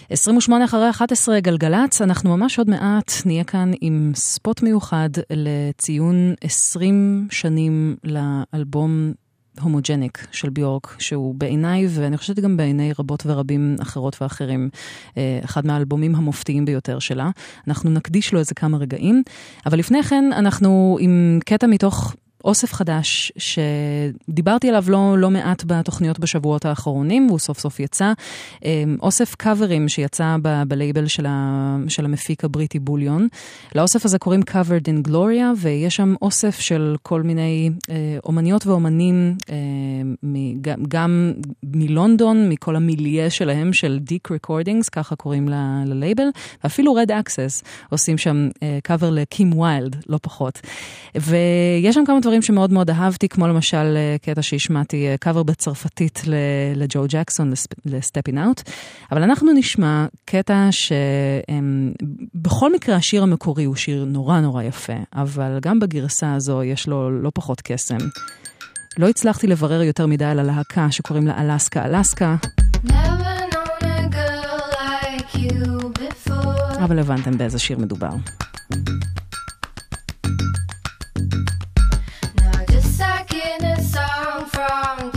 28 0.10 0.66
אחרי 0.66 0.90
11 0.90 1.40
גלגלצ, 1.40 2.02
אנחנו 2.02 2.38
ממש 2.38 2.60
עוד 2.60 2.70
מעט 2.70 3.12
נהיה 3.26 3.44
כאן 3.44 3.72
עם 3.82 4.12
ספוט 4.16 4.62
מיוחד 4.62 5.10
לציון 5.30 6.34
20 6.42 7.28
שנים 7.32 7.96
לאלבום 8.04 9.14
הומוג'ניק 9.62 10.28
של 10.32 10.50
ביורק, 10.50 10.96
שהוא 11.00 11.36
בעיניי, 11.36 11.88
ואני 11.90 12.18
חושבת 12.18 12.40
גם 12.40 12.58
בעיני 12.58 12.92
רבות 13.00 13.24
ורבים 13.26 13.76
אחרות 13.82 14.22
ואחרים, 14.22 14.70
אה, 15.18 15.40
אחד 15.44 15.68
מהאלבומים 15.68 16.16
המופתיים 16.16 16.66
ביותר 16.66 17.00
שלה. 17.00 17.30
אנחנו 17.68 17.90
נקדיש 17.90 18.34
לו 18.34 18.40
איזה 18.40 18.56
כמה 18.56 18.78
רגעים, 18.78 19.24
אבל 19.66 19.80
לפני 19.80 20.04
כן 20.04 20.30
אנחנו 20.34 20.98
עם 21.00 21.40
קטע 21.46 21.68
מתוך 21.68 22.16
אוסף 22.46 22.74
חדש 22.74 23.32
שדיברתי 23.38 24.70
עליו 24.70 24.84
לא, 24.88 25.16
לא 25.18 25.30
מעט 25.30 25.64
בתוכניות 25.68 26.20
בשבועות 26.20 26.66
האחרונים, 26.66 27.28
והוא 27.28 27.40
סוף 27.40 27.60
סוף 27.60 27.80
יצא. 27.80 28.14
אמ, 28.66 28.98
אוסף 29.02 29.36
קאברים 29.36 29.90
שיצא 29.90 30.36
ב- 30.42 30.64
בלייבל 30.68 31.08
של, 31.08 31.26
ה- 31.30 31.78
של 31.88 32.06
המפיק 32.06 32.44
הבריטי 32.46 32.80
בוליון. 32.80 33.28
לאוסף 33.76 34.06
הזה 34.06 34.20
קוראים 34.20 34.42
Covered 34.42 34.88
in 34.88 35.10
Gloria, 35.10 35.44
ויש 35.58 35.96
שם 35.96 36.16
אוסף 36.22 36.60
של 36.60 36.96
כל 37.02 37.22
מיני 37.22 37.70
אה, 37.90 37.96
אומניות 38.26 38.68
ואומנים, 38.68 39.36
אה, 39.50 39.56
מ- 40.24 40.62
גם, 40.62 40.84
גם 40.88 41.34
מלונדון, 41.64 42.50
מכל 42.50 42.76
המיליה 42.76 43.30
שלהם, 43.30 43.74
של 43.74 44.00
Deek 44.02 44.32
Recordings, 44.32 44.90
ככה 44.90 45.16
קוראים 45.16 45.50
ל- 45.50 45.84
ללייבל, 45.86 46.28
ואפילו 46.64 46.94
Red 46.94 47.12
Axes 47.12 47.64
עושים 47.90 48.18
שם 48.18 48.50
אה, 48.64 48.80
קאבר 48.84 49.10
לקים 49.10 49.58
ויילד, 49.60 49.96
לא 50.10 50.20
פחות. 50.22 50.62
ויש 51.16 51.96
שם 51.96 52.04
כמה 52.08 52.20
דברים. 52.20 52.35
דברים 52.36 52.44
שמאוד 52.44 52.74
מאוד 52.74 52.90
אהבתי, 52.90 53.30
כמו 53.30 53.48
למשל 53.48 53.98
אה, 53.98 54.16
קטע 54.22 54.42
שהשמעתי 54.42 55.06
קאבר 55.20 55.44
בצרפתית 55.44 56.22
לג'ו 56.76 57.06
ג'קסון, 57.10 57.54
ל 57.86 57.92
Steppin' 57.92 58.38
Out, 58.38 58.62
אבל 59.12 59.24
אנחנו 59.24 59.54
נשמע 59.54 60.06
קטע 60.26 60.68
שבכל 62.32 62.74
מקרה 62.74 62.96
השיר 62.96 63.24
המקורי 63.24 63.64
הוא 63.64 63.76
שיר 63.76 64.06
נורא 64.06 64.40
נורא 64.40 64.64
יפה, 64.64 64.94
אבל 65.14 65.60
גם 65.62 65.80
בגרסה 65.80 66.34
הזו 66.34 66.64
יש 66.64 66.88
לו 66.88 67.22
לא 67.22 67.32
פחות 67.34 67.62
קסם. 67.62 67.98
לא 68.98 69.10
הצלחתי 69.10 69.48
לברר 69.48 69.82
יותר 69.82 70.06
מדי 70.08 70.26
על 70.26 70.40
הלהקה 70.40 70.92
שקוראים 70.92 71.28
לה 71.28 71.42
אלסקה 71.42 71.86
אלסקה. 71.86 72.36
אבל 76.84 77.00
הבנתם 77.00 77.38
באיזה 77.38 77.60
שיר 77.60 77.80
מדובר. 77.80 78.10
גלגלגלגלצ. 84.56 85.15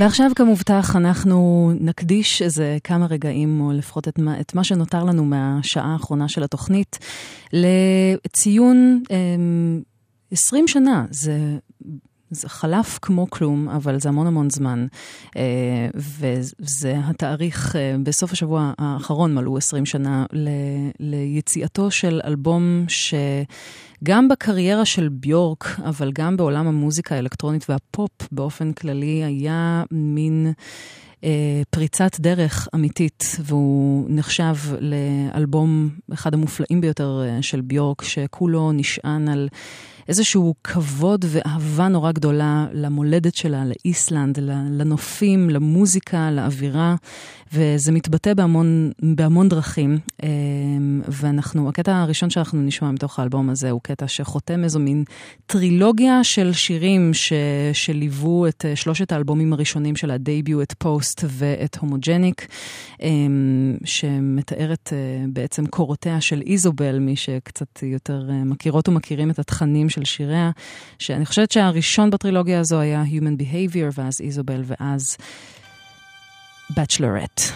ועכשיו 0.00 0.30
כמובטח 0.36 0.96
אנחנו 0.96 1.72
נקדיש 1.80 2.42
איזה 2.42 2.78
כמה 2.84 3.06
רגעים, 3.06 3.60
או 3.60 3.72
לפחות 3.72 4.08
את 4.08 4.18
את 4.40 4.54
מה 4.54 4.64
שנותר 4.64 5.04
לנו 5.04 5.24
מהשעה 5.24 5.92
האחרונה 5.92 6.28
של 6.28 6.42
התוכנית, 6.42 6.98
לציון 7.52 9.02
אה, 9.10 9.16
20 10.30 10.68
שנה. 10.68 11.06
זה 11.10 11.58
זה 12.30 12.48
חלף 12.48 12.98
כמו 13.02 13.30
כלום, 13.30 13.68
אבל 13.68 14.00
זה 14.00 14.08
המון 14.08 14.26
המון 14.26 14.50
זמן. 14.50 14.86
אה, 15.36 15.88
וזה 15.94 16.94
התאריך, 17.04 17.76
אה, 17.76 17.96
בסוף 18.02 18.32
השבוע 18.32 18.72
האחרון 18.78 19.34
מלאו 19.34 19.56
20 19.56 19.86
שנה 19.86 20.26
ל, 20.32 20.48
ליציאתו 21.00 21.90
של 21.90 22.20
אלבום 22.24 22.84
שגם 22.88 24.28
בקריירה 24.28 24.84
של 24.84 25.08
ביורק, 25.08 25.64
אבל 25.84 26.12
גם 26.12 26.36
בעולם 26.36 26.66
המוזיקה 26.66 27.14
האלקטרונית 27.14 27.66
והפופ 27.68 28.10
באופן 28.32 28.72
כללי, 28.72 29.24
היה 29.24 29.84
מין... 29.90 30.52
אה, 31.24 31.62
פריצת 31.70 32.20
דרך 32.20 32.68
אמיתית, 32.74 33.36
והוא 33.40 34.06
נחשב 34.08 34.54
לאלבום 34.80 35.90
אחד 36.12 36.34
המופלאים 36.34 36.80
ביותר 36.80 37.22
של 37.40 37.60
ביורק, 37.60 38.02
שכולו 38.02 38.72
נשען 38.72 39.28
על 39.28 39.48
איזשהו 40.08 40.54
כבוד 40.64 41.24
ואהבה 41.28 41.88
נורא 41.88 42.12
גדולה 42.12 42.66
למולדת 42.72 43.34
שלה, 43.34 43.64
לאיסלנד, 43.64 44.38
לנופים, 44.70 45.50
למוזיקה, 45.50 46.30
לאווירה, 46.30 46.94
וזה 47.52 47.92
מתבטא 47.92 48.34
בהמון, 48.34 48.90
בהמון 49.02 49.48
דרכים. 49.48 49.98
ואנחנו, 51.08 51.68
הקטע 51.68 51.96
הראשון 51.96 52.30
שאנחנו 52.30 52.62
נשמע 52.62 52.90
מתוך 52.90 53.18
האלבום 53.18 53.50
הזה 53.50 53.70
הוא 53.70 53.80
קטע 53.82 54.08
שחותם 54.08 54.64
איזו 54.64 54.78
מין 54.78 55.04
טרילוגיה 55.46 56.24
של 56.24 56.52
שירים 56.52 57.14
ש, 57.14 57.32
שליוו 57.72 58.46
את 58.46 58.64
שלושת 58.74 59.12
האלבומים 59.12 59.52
הראשונים 59.52 59.96
של 59.96 60.10
הדייביו, 60.10 60.62
את 60.62 60.74
פוסט 60.78 61.24
ואת 61.28 61.76
הומוג'ניק, 61.76 62.46
שמתארת 63.84 64.92
בעצם 65.28 65.66
קורותיה 65.66 66.20
של 66.20 66.42
איזובל, 66.46 66.98
מי 66.98 67.16
שקצת 67.16 67.82
יותר 67.82 68.30
מכירות 68.44 68.88
ומכירים 68.88 69.30
את 69.30 69.38
התכנים 69.38 69.88
של 69.88 70.04
שיריה, 70.04 70.50
שאני 70.98 71.26
חושבת 71.26 71.50
שהראשון 71.52 72.10
בטרילוגיה 72.10 72.60
הזו 72.60 72.80
היה 72.80 73.04
Human 73.04 73.42
Behavior, 73.42 73.92
ואז 73.98 74.20
איזובל, 74.20 74.62
ואז 74.64 75.16
Bachelorette. 76.74 77.52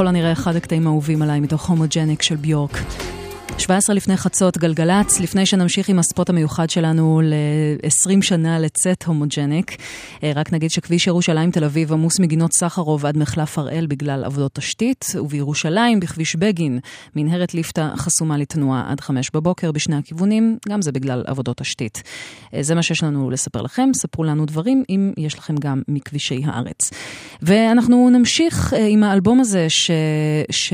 ככל 0.00 0.06
הנראה 0.06 0.32
אחד 0.32 0.56
הקטעים 0.56 0.86
האהובים 0.86 1.22
עליי 1.22 1.40
מתוך 1.40 1.68
הומוג'ניק 1.68 2.22
של 2.22 2.36
ביורק. 2.36 2.78
17 3.58 3.96
לפני 3.96 4.16
חצות, 4.16 4.58
גלגלצ, 4.58 5.20
לפני 5.20 5.46
שנמשיך 5.46 5.88
עם 5.88 5.98
הספוט 5.98 6.30
המיוחד 6.30 6.70
שלנו 6.70 7.20
ל-20 7.24 8.22
שנה 8.22 8.58
לצאת 8.58 9.02
הומוג'ניק. 9.02 9.76
אה, 10.22 10.32
רק 10.34 10.52
נגיד 10.52 10.70
שכביש 10.70 11.06
ירושלים 11.06 11.50
תל 11.50 11.64
אביב 11.64 11.92
עמוס 11.92 12.20
מגינות 12.20 12.52
סחרוב 12.52 13.06
עד 13.06 13.16
מחלף 13.16 13.58
הראל 13.58 13.86
בגלל 13.86 14.24
עבודות 14.24 14.54
תשתית, 14.54 15.04
ובירושלים, 15.14 16.00
בכביש 16.00 16.36
בגין, 16.36 16.78
מנהרת 17.16 17.54
ליפתא 17.54 17.88
חסומה 17.96 18.38
לתנועה 18.38 18.90
עד 18.90 19.00
5 19.00 19.30
בבוקר 19.34 19.72
בשני 19.72 19.96
הכיוונים, 19.96 20.58
גם 20.68 20.82
זה 20.82 20.92
בגלל 20.92 21.24
עבודות 21.26 21.56
תשתית. 21.56 22.02
אה, 22.54 22.62
זה 22.62 22.74
מה 22.74 22.82
שיש 22.82 23.02
לנו 23.02 23.30
לספר 23.30 23.62
לכם, 23.62 23.90
ספרו 23.94 24.24
לנו 24.24 24.46
דברים 24.46 24.84
אם 24.88 25.12
יש 25.16 25.38
לכם 25.38 25.54
גם 25.56 25.82
מכבישי 25.88 26.42
הארץ. 26.44 26.90
ואנחנו 27.42 28.10
נמשיך 28.10 28.74
אה, 28.74 28.86
עם 28.86 29.02
האלבום 29.02 29.40
הזה, 29.40 29.68
ש... 29.68 29.90
ש... 30.50 30.72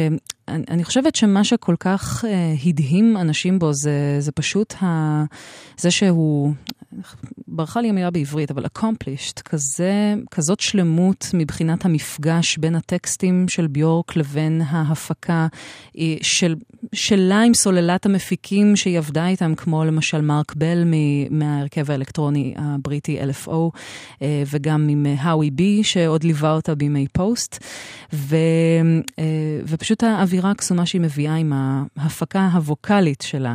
אני, 0.48 0.84
חושבת 0.84 1.14
שמה 1.14 1.44
שכל 1.44 1.74
כך 1.80 2.24
הדהים 2.66 3.16
אנשים 3.16 3.58
בו 3.58 3.72
זה, 3.72 4.16
זה 4.18 4.32
פשוט 4.32 4.74
ה, 4.82 5.24
זה 5.78 5.90
שהוא, 5.90 6.52
ברכה 7.48 7.80
לי 7.80 7.88
המילה 7.88 8.10
בעברית, 8.10 8.50
אבל 8.50 8.64
accomplished, 8.64 9.42
כזה, 9.44 10.14
כזאת 10.30 10.60
שלמות 10.60 11.30
מבחינת 11.34 11.84
המפגש 11.84 12.58
בין 12.58 12.74
הטקסטים 12.74 13.48
של 13.48 13.66
ביורק 13.66 14.16
לבין 14.16 14.62
ההפקה 14.66 15.46
של, 16.22 16.54
שלה 16.92 17.40
עם 17.40 17.54
סוללת 17.54 18.06
המפיקים 18.06 18.76
שהיא 18.76 18.98
עבדה 18.98 19.28
איתם, 19.28 19.54
כמו 19.54 19.84
למשל 19.84 20.20
מרק 20.20 20.54
בל 20.56 20.84
מההרכב 21.30 21.90
האלקטרוני 21.90 22.54
הבריטי 22.56 23.18
LFO, 23.20 23.70
אה, 24.22 24.42
וגם 24.50 24.88
עם 24.90 25.06
Howie 25.18 25.50
B, 25.50 25.84
שעוד 25.84 26.24
ליווה 26.24 26.52
אותה 26.52 26.74
בימי 26.74 27.06
פוסט, 27.12 27.64
ו, 28.12 28.36
אה, 29.18 29.24
ופשוט 29.66 30.02
האווירה 30.02 30.50
הקסומה 30.50 30.86
שהיא 30.86 31.00
מביאה 31.00 31.34
עם 31.34 31.52
ההפקה 31.96 32.48
הווקאלית 32.52 33.20
שלה. 33.26 33.54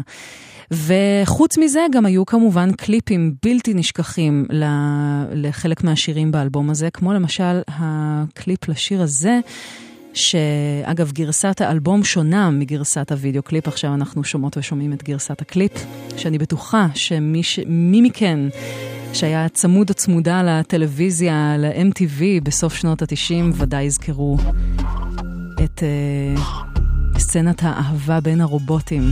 וחוץ 0.71 1.57
מזה 1.57 1.85
גם 1.91 2.05
היו 2.05 2.25
כמובן 2.25 2.71
קליפים 2.71 3.33
בלתי 3.43 3.73
נשכחים 3.73 4.45
לחלק 5.33 5.83
מהשירים 5.83 6.31
באלבום 6.31 6.69
הזה, 6.69 6.89
כמו 6.89 7.13
למשל 7.13 7.61
הקליפ 7.67 8.69
לשיר 8.69 9.01
הזה. 9.01 9.39
שאגב, 10.13 11.11
גרסת 11.11 11.61
האלבום 11.61 12.03
שונה 12.03 12.49
מגרסת 12.49 13.11
הוידאו 13.11 13.43
קליפ, 13.43 13.67
עכשיו 13.67 13.93
אנחנו 13.93 14.23
שומעות 14.23 14.57
ושומעים 14.57 14.93
את 14.93 15.03
גרסת 15.03 15.41
הקליפ, 15.41 15.71
שאני 16.17 16.37
בטוחה 16.37 16.87
שמי 16.93 17.43
ש... 17.43 17.59
מכן 17.67 18.39
שהיה 19.13 19.49
צמוד 19.49 19.89
או 19.89 19.95
צמודה 19.95 20.43
לטלוויזיה, 20.43 21.55
ל-MTV 21.57 22.21
בסוף 22.43 22.73
שנות 22.73 23.01
ה-90, 23.01 23.53
ודאי 23.53 23.83
יזכרו 23.83 24.37
את 25.63 25.83
uh, 26.35 27.19
סצנת 27.19 27.63
האהבה 27.63 28.19
בין 28.19 28.41
הרובוטים 28.41 29.11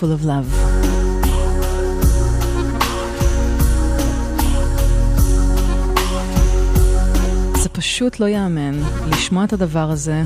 full 0.00 0.22
of 0.22 0.24
love. 0.24 0.50
זה 7.62 7.68
פשוט 7.68 8.20
לא 8.20 8.26
ייאמן 8.26 8.80
לשמוע 9.08 9.44
את 9.44 9.52
הדבר 9.52 9.90
הזה 9.90 10.22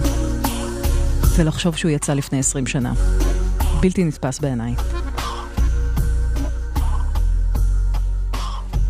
ולחשוב 1.36 1.76
שהוא 1.76 1.90
יצא 1.90 2.14
לפני 2.14 2.38
20 2.38 2.66
שנה. 2.66 2.92
בלתי 3.80 4.04
נתפס 4.04 4.38
בעיניי. 4.38 4.74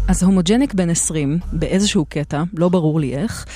אז 0.09 0.23
הומוג'ניק 0.23 0.75
בן 0.75 0.91
20, 0.91 1.39
באיזשהו 1.53 2.05
קטע, 2.09 2.43
לא 2.55 2.69
ברור 2.69 3.01
לי 3.01 3.17
איך, 3.17 3.47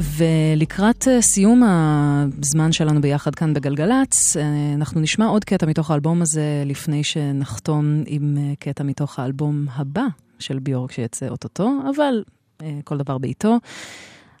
ולקראת 0.00 1.08
אה, 1.08 1.22
סיום 1.22 1.62
הזמן 1.64 2.72
שלנו 2.72 3.00
ביחד 3.00 3.34
כאן 3.34 3.54
בגלגלצ, 3.54 4.36
אה, 4.36 4.42
אנחנו 4.74 5.00
נשמע 5.00 5.26
עוד 5.26 5.44
קטע 5.44 5.66
מתוך 5.66 5.90
האלבום 5.90 6.22
הזה 6.22 6.62
לפני 6.66 7.04
שנחתום 7.04 8.02
עם 8.06 8.36
אה, 8.38 8.52
קטע 8.58 8.84
מתוך 8.84 9.18
האלבום 9.18 9.66
הבא 9.74 10.04
של 10.38 10.58
ביורק 10.58 10.92
שיצא 10.92 11.28
אוטוטו, 11.28 11.70
אבל 11.94 12.22
כל 12.84 12.98
דבר 12.98 13.18
בעיתו. 13.18 13.56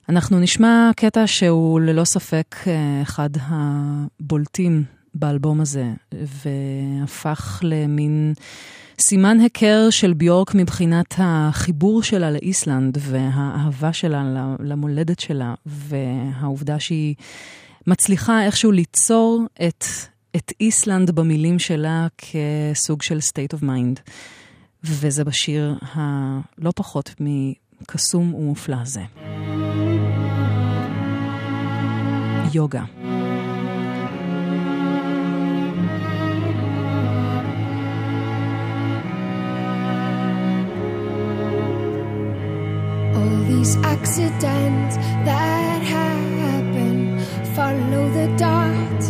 אנחנו 0.08 0.40
נשמע 0.40 0.90
קטע 0.96 1.26
שהוא 1.26 1.80
ללא 1.80 2.04
ספק 2.04 2.56
אחד 3.02 3.30
הבולטים 3.40 4.84
באלבום 5.14 5.60
הזה, 5.60 5.92
והפך 6.12 7.60
למין... 7.62 8.34
סימן 9.00 9.40
היכר 9.40 9.90
של 9.90 10.12
ביורק 10.12 10.54
מבחינת 10.54 11.14
החיבור 11.18 12.02
שלה 12.02 12.30
לאיסלנד 12.30 12.98
והאהבה 13.00 13.92
שלה 13.92 14.22
למולדת 14.60 15.20
שלה, 15.20 15.54
והעובדה 15.66 16.80
שהיא 16.80 17.14
מצליחה 17.86 18.44
איכשהו 18.44 18.72
ליצור 18.72 19.46
את, 19.68 19.84
את 20.36 20.52
איסלנד 20.60 21.10
במילים 21.10 21.58
שלה 21.58 22.06
כסוג 22.18 23.02
של 23.02 23.18
state 23.18 23.58
of 23.58 23.62
mind. 23.62 24.10
וזה 24.84 25.24
בשיר 25.24 25.74
הלא 25.92 26.72
פחות 26.76 27.14
מקסום 27.20 28.34
ומופלא 28.34 28.76
הזה. 28.82 29.02
יוגה. 32.52 32.84
These 43.64 43.76
accidents 43.78 44.96
that 45.24 45.82
happen 45.82 47.18
follow 47.54 48.08
the 48.10 48.26
dot. 48.36 49.00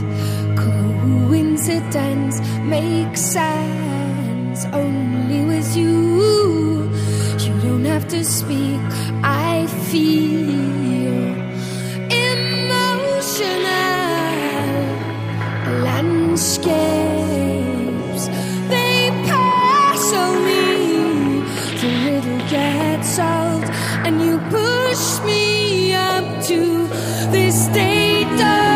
Coincidence 0.56 2.40
makes 2.62 3.20
sense 3.20 4.66
only 4.72 5.44
with 5.44 5.76
you. 5.76 6.90
You 7.44 7.54
don't 7.62 7.84
have 7.84 8.06
to 8.08 8.24
speak, 8.24 8.80
I 9.22 9.66
feel 9.90 11.34
emotional 12.30 12.84
landscapes. 15.86 16.74
They 18.68 19.10
pass 19.28 20.12
on 20.12 20.34
me, 20.44 21.40
the 21.80 21.88
little 22.06 22.40
gets 22.50 23.18
old 23.18 23.43
and 24.06 24.20
you 24.20 24.38
push 24.50 25.20
me 25.24 25.94
up 25.94 26.24
to 26.44 26.86
this 27.32 27.64
state 27.64 28.40
of 28.40 28.73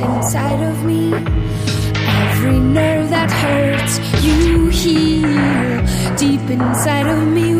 inside 0.00 0.62
of 0.62 0.84
me. 0.84 1.12
Every 2.22 2.58
nerve 2.58 3.10
that 3.10 3.30
hurts, 3.30 3.94
you 4.24 4.68
heal 4.68 6.16
deep 6.16 6.48
inside 6.50 7.06
of 7.06 7.26
me. 7.28 7.59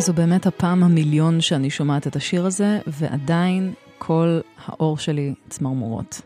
זו 0.00 0.12
באמת 0.12 0.46
הפעם 0.46 0.82
המיליון 0.82 1.40
שאני 1.40 1.70
שומעת 1.70 2.06
את 2.06 2.16
השיר 2.16 2.46
הזה, 2.46 2.78
ועדיין 2.86 3.72
כל 3.98 4.40
האור 4.66 4.98
שלי 4.98 5.34
צמרמורות. 5.48 6.20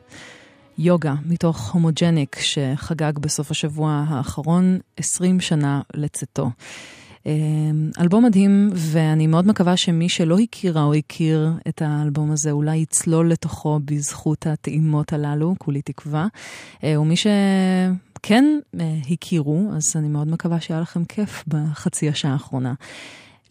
יוגה, 0.79 1.15
מתוך 1.27 1.73
הומוג'ניק, 1.73 2.37
שחגג 2.41 3.19
בסוף 3.19 3.51
השבוע 3.51 4.05
האחרון 4.09 4.79
20 4.97 5.41
שנה 5.41 5.81
לצאתו. 5.95 6.51
אמ, 7.27 7.91
אלבום 8.01 8.25
מדהים, 8.25 8.71
ואני 8.75 9.27
מאוד 9.27 9.47
מקווה 9.47 9.77
שמי 9.77 10.09
שלא 10.09 10.39
הכירה 10.39 10.83
או 10.83 10.95
הכיר 10.95 11.53
את 11.69 11.83
האלבום 11.83 12.31
הזה, 12.31 12.51
אולי 12.51 12.77
יצלול 12.77 13.31
לתוכו 13.31 13.81
בזכות 13.85 14.47
הטעימות 14.47 15.13
הללו, 15.13 15.55
כולי 15.59 15.83
תקווה. 15.83 16.27
אה, 16.85 17.01
ומי 17.01 17.15
שכן 17.17 18.45
אה, 18.81 18.97
הכירו, 19.11 19.71
אז 19.77 19.97
אני 19.97 20.09
מאוד 20.09 20.29
מקווה 20.29 20.61
שהיה 20.61 20.81
לכם 20.81 21.05
כיף 21.05 21.45
בחצי 21.49 22.09
השעה 22.09 22.33
האחרונה. 22.33 22.75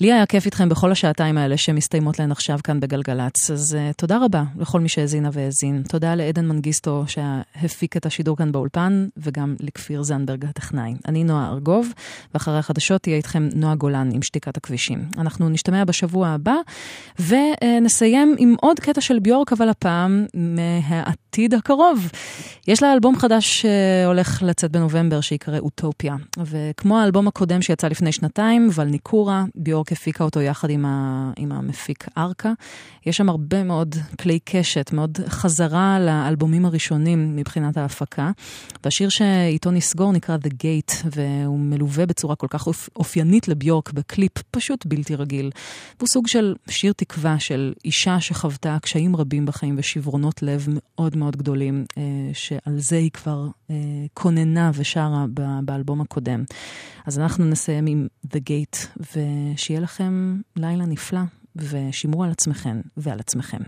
לי 0.01 0.13
היה 0.13 0.25
כיף 0.25 0.45
איתכם 0.45 0.69
בכל 0.69 0.91
השעתיים 0.91 1.37
האלה 1.37 1.57
שמסתיימות 1.57 2.19
להן 2.19 2.31
עכשיו 2.31 2.59
כאן 2.63 2.79
בגלגלצ. 2.79 3.51
אז 3.51 3.77
uh, 3.79 3.93
תודה 3.93 4.17
רבה 4.17 4.43
לכל 4.59 4.79
מי 4.79 4.89
שהאזינה 4.89 5.29
והאזין. 5.33 5.83
תודה 5.89 6.15
לעדן 6.15 6.45
מנגיסטו 6.45 7.03
שהפיק 7.07 7.97
את 7.97 8.05
השידור 8.05 8.37
כאן 8.37 8.51
באולפן, 8.51 9.07
וגם 9.17 9.55
לכפיר 9.59 10.03
זנדברג 10.03 10.45
הטכנאי. 10.45 10.93
אני 11.07 11.23
נועה 11.23 11.49
ארגוב, 11.49 11.93
ואחרי 12.33 12.57
החדשות 12.57 13.01
תהיה 13.01 13.17
איתכם 13.17 13.49
נועה 13.55 13.75
גולן 13.75 14.09
עם 14.13 14.21
שתיקת 14.21 14.57
הכבישים. 14.57 15.07
אנחנו 15.17 15.49
נשתמע 15.49 15.83
בשבוע 15.85 16.27
הבא, 16.27 16.55
ונסיים 17.19 18.35
עם 18.37 18.55
עוד 18.61 18.79
קטע 18.79 19.01
של 19.01 19.19
ביורק, 19.19 19.53
אבל 19.53 19.69
הפעם 19.69 20.25
מהעתיד 20.33 21.53
הקרוב. 21.53 22.09
יש 22.67 22.83
לה 22.83 22.93
אלבום 22.93 23.15
חדש 23.15 23.61
שהולך 23.61 24.43
לצאת 24.43 24.71
בנובמבר, 24.71 25.21
שיקרא 25.21 25.59
אוטופיה. 25.59 26.15
וכמו 26.39 26.99
האלבום 26.99 27.27
הקודם 27.27 27.61
שיצא 27.61 27.87
לפני 27.87 28.11
שנתיים, 28.11 28.69
ולניקורה, 28.73 29.43
ביורק 29.55 29.82
הפיקה 29.91 30.23
אותו 30.23 30.41
יחד 30.41 30.69
עם, 30.69 30.85
ה, 30.85 31.31
עם 31.37 31.51
המפיק 31.51 32.07
ארקה. 32.17 32.51
יש 33.05 33.17
שם 33.17 33.29
הרבה 33.29 33.63
מאוד 33.63 33.95
כלי 34.21 34.39
קשת, 34.45 34.93
מאוד 34.93 35.19
חזרה 35.27 35.99
לאלבומים 35.99 36.65
הראשונים 36.65 37.35
מבחינת 37.35 37.77
ההפקה. 37.77 38.31
והשיר 38.83 39.09
שאיתו 39.09 39.71
נסגור 39.71 40.11
נקרא 40.11 40.37
The 40.37 40.49
Gate, 40.49 40.93
והוא 41.15 41.59
מלווה 41.59 42.05
בצורה 42.05 42.35
כל 42.35 42.47
כך 42.49 42.67
אופיינית 42.95 43.47
לביורק 43.47 43.91
בקליפ 43.91 44.31
פשוט 44.51 44.85
בלתי 44.85 45.15
רגיל. 45.15 45.51
והוא 45.97 46.07
סוג 46.07 46.27
של 46.27 46.55
שיר 46.69 46.93
תקווה 46.93 47.39
של 47.39 47.73
אישה 47.85 48.19
שחוותה 48.19 48.77
קשיים 48.81 49.15
רבים 49.15 49.45
בחיים 49.45 49.75
ושברונות 49.77 50.43
לב 50.43 50.67
מאוד 50.69 51.17
מאוד 51.17 51.35
גדולים, 51.35 51.85
אה, 51.97 52.03
שעל 52.33 52.79
זה 52.79 52.97
היא 52.97 53.11
כבר 53.11 53.47
כוננה 54.13 54.71
ושרה 54.73 55.25
באלבום 55.65 56.01
הקודם. 56.01 56.43
אז 57.05 57.19
אנחנו 57.19 57.45
נסיים 57.45 57.85
עם 57.85 58.07
The 58.27 58.39
Gate, 58.49 59.03
ושיהיה 59.15 59.79
לכם 59.79 60.41
לילה 60.55 60.85
נפלא, 60.85 61.21
ושימרו 61.55 62.23
על 62.23 62.31
עצמכם 62.31 62.81
ועל 62.97 63.19
עצמכם. 63.19 63.59